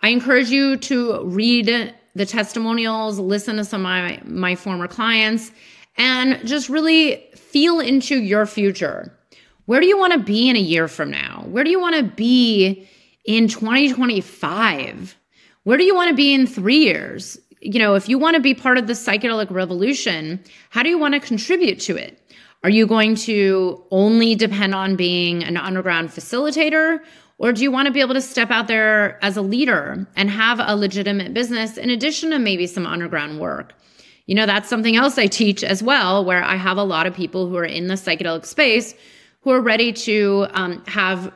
I 0.05 0.09
encourage 0.09 0.51
you 0.51 0.77
to 0.77 1.25
read 1.25 1.95
the 2.15 2.27
testimonials, 2.27 3.19
listen 3.19 3.57
to 3.57 3.65
some 3.65 3.81
of 3.81 3.85
my, 3.85 4.21
my 4.27 4.55
former 4.55 4.87
clients, 4.87 5.51
and 5.97 6.47
just 6.47 6.69
really 6.69 7.25
feel 7.35 7.81
into 7.81 8.21
your 8.21 8.45
future. 8.45 9.19
Where 9.65 9.81
do 9.81 9.87
you 9.87 9.99
want 9.99 10.13
to 10.13 10.19
be 10.19 10.51
in 10.51 10.57
a 10.57 10.61
year 10.61 10.89
from 10.89 11.11
now? 11.11 11.47
Where 11.49 11.65
do 11.65 11.71
you 11.71 11.81
want 11.81 11.97
to 11.97 12.03
be 12.03 12.87
in 13.25 13.49
2025? 13.49 15.17
Where 15.63 15.79
do 15.79 15.85
you 15.85 15.95
want 15.95 16.11
to 16.11 16.15
be 16.15 16.35
in 16.35 16.47
three 16.47 16.81
years? 16.81 17.39
You 17.63 17.79
know, 17.79 17.95
if 17.95 18.07
you 18.07 18.19
want 18.19 18.35
to 18.35 18.43
be 18.43 18.53
part 18.53 18.77
of 18.77 18.87
the 18.87 18.93
psychedelic 18.93 19.51
revolution, 19.51 20.45
how 20.69 20.83
do 20.83 20.91
you 20.91 20.99
want 20.99 21.15
to 21.15 21.21
contribute 21.21 21.81
to 21.81 21.97
it? 21.97 22.21
Are 22.63 22.71
you 22.71 22.87
going 22.87 23.15
to 23.15 23.83
only 23.91 24.35
depend 24.35 24.75
on 24.75 24.97
being 24.97 25.45
an 25.45 25.57
underground 25.57 26.11
facilitator? 26.11 27.01
Or 27.39 27.53
do 27.53 27.63
you 27.63 27.71
want 27.71 27.87
to 27.87 27.93
be 27.93 28.01
able 28.01 28.15
to 28.15 28.21
step 28.21 28.51
out 28.51 28.69
there 28.69 29.23
as 29.25 29.37
a 29.37 29.43
leader 29.43 30.07
and 30.17 30.31
have 30.31 30.61
a 30.63 30.77
legitimate 30.77 31.35
business 31.35 31.77
in 31.77 31.91
addition 31.91 32.31
to 32.31 32.39
maybe 32.39 32.67
some 32.67 32.87
underground 32.87 33.41
work? 33.41 33.75
You 34.27 34.35
know, 34.35 34.47
that's 34.47 34.69
something 34.69 34.97
else 34.97 35.19
I 35.19 35.27
teach 35.27 35.63
as 35.63 35.83
well, 35.83 36.25
where 36.25 36.43
I 36.43 36.57
have 36.57 36.79
a 36.79 36.85
lot 36.85 37.07
of 37.07 37.15
people 37.15 37.49
who 37.49 37.57
are 37.57 37.65
in 37.65 37.89
the 37.89 37.95
psychedelic 37.95 38.47
space 38.47 38.95
who 39.41 39.51
are 39.51 39.61
ready 39.61 39.93
to 39.93 40.47
um, 40.53 40.83
have 40.87 41.33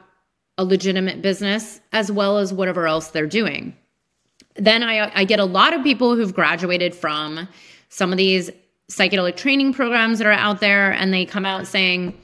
a 0.56 0.64
legitimate 0.64 1.20
business 1.20 1.80
as 1.92 2.10
well 2.10 2.38
as 2.38 2.52
whatever 2.52 2.86
else 2.86 3.08
they're 3.08 3.26
doing. 3.26 3.76
Then 4.54 4.82
I, 4.82 5.12
I 5.14 5.24
get 5.24 5.38
a 5.38 5.44
lot 5.44 5.74
of 5.74 5.82
people 5.82 6.16
who've 6.16 6.34
graduated 6.34 6.94
from 6.94 7.48
some 7.90 8.10
of 8.10 8.18
these 8.18 8.50
psychedelic 8.90 9.36
training 9.36 9.74
programs 9.74 10.18
that 10.18 10.26
are 10.26 10.32
out 10.32 10.60
there, 10.60 10.90
and 10.92 11.12
they 11.12 11.26
come 11.26 11.44
out 11.44 11.66
saying, 11.66 12.18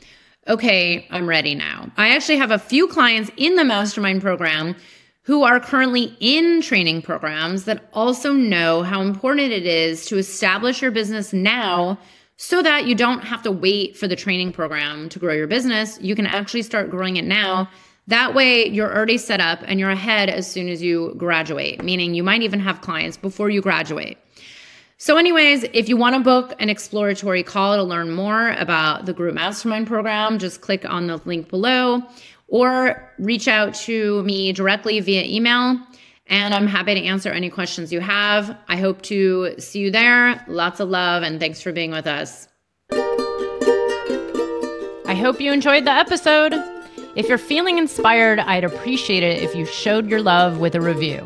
okay, 0.48 1.06
I'm 1.10 1.28
ready 1.28 1.54
now. 1.54 1.90
I 1.96 2.14
actually 2.14 2.38
have 2.38 2.50
a 2.50 2.58
few 2.58 2.86
clients 2.88 3.30
in 3.36 3.56
the 3.56 3.64
mastermind 3.64 4.22
program 4.22 4.76
who 5.22 5.42
are 5.42 5.58
currently 5.58 6.14
in 6.20 6.60
training 6.60 7.00
programs 7.00 7.64
that 7.64 7.88
also 7.94 8.32
know 8.32 8.82
how 8.82 9.00
important 9.00 9.52
it 9.52 9.64
is 9.64 10.04
to 10.06 10.18
establish 10.18 10.82
your 10.82 10.90
business 10.90 11.32
now 11.32 11.98
so 12.36 12.60
that 12.62 12.86
you 12.86 12.94
don't 12.94 13.20
have 13.20 13.42
to 13.42 13.50
wait 13.50 13.96
for 13.96 14.06
the 14.06 14.16
training 14.16 14.52
program 14.52 15.08
to 15.08 15.18
grow 15.18 15.32
your 15.32 15.46
business. 15.46 15.98
You 16.02 16.14
can 16.14 16.26
actually 16.26 16.62
start 16.62 16.90
growing 16.90 17.16
it 17.16 17.24
now. 17.24 17.70
That 18.08 18.34
way, 18.34 18.66
you're 18.66 18.94
already 18.94 19.16
set 19.16 19.40
up 19.40 19.60
and 19.64 19.80
you're 19.80 19.90
ahead 19.90 20.28
as 20.28 20.50
soon 20.50 20.68
as 20.68 20.82
you 20.82 21.14
graduate, 21.16 21.82
meaning 21.82 22.12
you 22.12 22.22
might 22.22 22.42
even 22.42 22.60
have 22.60 22.82
clients 22.82 23.16
before 23.16 23.48
you 23.48 23.62
graduate. 23.62 24.18
So, 24.96 25.16
anyways, 25.16 25.64
if 25.72 25.88
you 25.88 25.96
want 25.96 26.14
to 26.14 26.20
book 26.20 26.54
an 26.58 26.70
exploratory 26.70 27.42
call 27.42 27.76
to 27.76 27.82
learn 27.82 28.12
more 28.12 28.50
about 28.50 29.06
the 29.06 29.12
group 29.12 29.34
mastermind 29.34 29.86
program, 29.86 30.38
just 30.38 30.60
click 30.60 30.88
on 30.88 31.08
the 31.08 31.20
link 31.24 31.48
below 31.48 32.02
or 32.48 33.12
reach 33.18 33.48
out 33.48 33.74
to 33.74 34.22
me 34.22 34.52
directly 34.52 35.00
via 35.00 35.24
email. 35.24 35.78
And 36.26 36.54
I'm 36.54 36.66
happy 36.66 36.94
to 36.94 37.04
answer 37.04 37.30
any 37.30 37.50
questions 37.50 37.92
you 37.92 38.00
have. 38.00 38.56
I 38.68 38.76
hope 38.76 39.02
to 39.02 39.54
see 39.58 39.80
you 39.80 39.90
there. 39.90 40.42
Lots 40.48 40.80
of 40.80 40.88
love 40.88 41.22
and 41.22 41.38
thanks 41.38 41.60
for 41.60 41.72
being 41.72 41.90
with 41.90 42.06
us. 42.06 42.48
I 45.06 45.14
hope 45.14 45.40
you 45.40 45.52
enjoyed 45.52 45.84
the 45.84 45.90
episode. 45.90 46.54
If 47.14 47.28
you're 47.28 47.38
feeling 47.38 47.78
inspired, 47.78 48.38
I'd 48.38 48.64
appreciate 48.64 49.22
it 49.22 49.42
if 49.42 49.54
you 49.54 49.66
showed 49.66 50.08
your 50.08 50.22
love 50.22 50.58
with 50.58 50.74
a 50.74 50.80
review. 50.80 51.24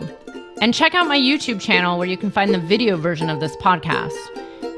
And 0.61 0.75
check 0.75 0.95
out 0.95 1.07
my 1.07 1.19
YouTube 1.19 1.61
channel 1.61 1.99
where 1.99 2.09
you 2.09 2.17
can 2.17 2.31
find 2.31 2.53
the 2.53 2.59
video 2.59 2.97
version 2.97 3.31
of 3.31 3.39
this 3.39 3.55
podcast. 3.57 4.17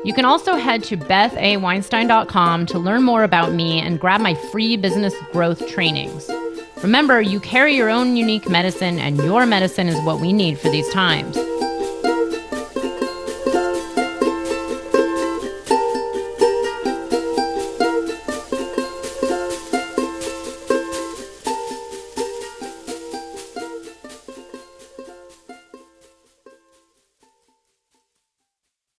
You 0.05 0.13
can 0.13 0.25
also 0.27 0.57
head 0.57 0.85
to 0.85 0.97
bethaweinstein.com 0.97 2.67
to 2.67 2.79
learn 2.79 3.03
more 3.03 3.25
about 3.25 3.53
me 3.53 3.81
and 3.81 3.99
grab 3.99 4.21
my 4.21 4.35
free 4.35 4.77
business 4.77 5.15
growth 5.33 5.67
trainings. 5.69 6.31
Remember, 6.83 7.21
you 7.21 7.41
carry 7.41 7.77
your 7.77 7.91
own 7.91 8.17
unique 8.17 8.49
medicine, 8.49 8.99
and 8.99 9.19
your 9.19 9.45
medicine 9.47 9.89
is 9.89 10.01
what 10.05 10.21
we 10.21 10.33
need 10.33 10.59
for 10.59 10.71
these 10.71 10.89
times. 10.91 11.37